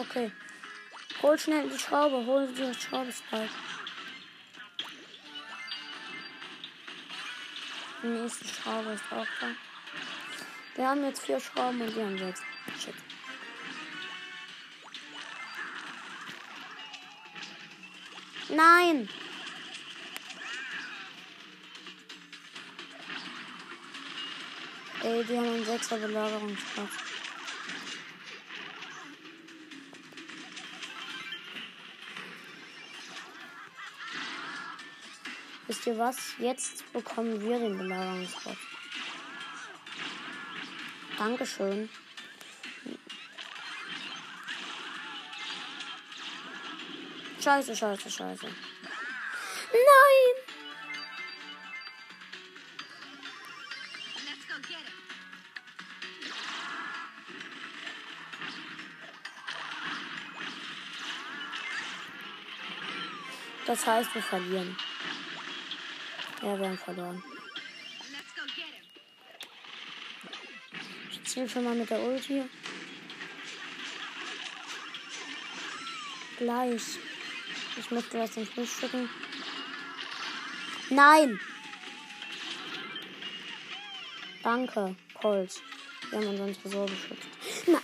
Okay. 0.00 0.32
Hol 1.22 1.38
schnell 1.38 1.68
die 1.68 1.78
Schraube. 1.78 2.24
Hol 2.24 2.46
die 2.46 2.72
Schraube, 2.74 3.12
Spike. 3.12 3.50
Die 8.02 8.06
nächste 8.06 8.48
Schraube 8.48 8.92
ist 8.92 9.04
auch 9.12 9.26
da. 9.40 9.48
Wir 10.74 10.88
haben 10.88 11.04
jetzt 11.04 11.26
vier 11.26 11.38
Schrauben 11.38 11.82
und 11.82 11.94
wir 11.94 12.04
haben 12.06 12.18
sechs. 12.18 12.40
Shit. 12.82 12.94
Nein! 18.48 19.08
Ey, 25.02 25.24
die 25.24 25.36
haben 25.36 25.46
einen 25.46 25.64
6er 25.64 25.98
Belagerungsplatz. 25.98 27.09
Wisst 35.80 35.86
ihr 35.86 35.98
was? 35.98 36.34
Jetzt 36.36 36.92
bekommen 36.92 37.40
wir 37.40 37.58
den 37.58 37.78
Belagerungsplatz. 37.78 38.58
Dankeschön. 41.16 41.88
Scheiße, 47.42 47.74
scheiße, 47.74 48.10
scheiße. 48.10 48.46
Nein! 49.72 50.34
Das 63.66 63.86
heißt, 63.86 64.14
wir 64.14 64.22
verlieren. 64.22 64.76
Ja, 66.42 66.58
wir 66.58 66.68
haben 66.68 66.78
verloren. 66.78 67.22
Ich 71.10 71.24
ziel 71.24 71.48
schon 71.48 71.64
mal 71.64 71.74
mit 71.74 71.90
der 71.90 72.00
Ulti. 72.00 72.42
Gleich. 76.38 76.82
Ich 77.76 77.90
muss 77.90 78.08
gleich 78.08 78.32
zum 78.32 78.46
Frühstücken. 78.46 79.08
Nein! 80.88 81.38
Danke, 84.42 84.96
Colt. 85.20 85.62
Wir 86.08 86.18
haben 86.18 86.28
unseren 86.28 86.54
Tresor 86.54 86.86
beschützt. 86.86 87.28
Na. 87.66 87.80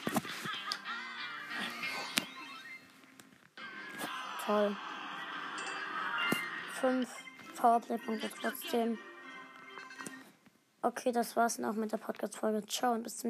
Toll. 4.47 4.77
Fünf 6.81 7.09
Powerplay-Punkte 7.67 8.31
trotzdem. 8.41 8.97
Okay, 10.83 11.11
das 11.11 11.35
war's 11.35 11.57
dann 11.57 11.65
auch 11.65 11.75
mit 11.75 11.91
der 11.91 11.97
Podcast-Folge. 11.97 12.65
Ciao 12.67 12.93
und 12.93 13.03
bis 13.03 13.17
zum 13.17 13.25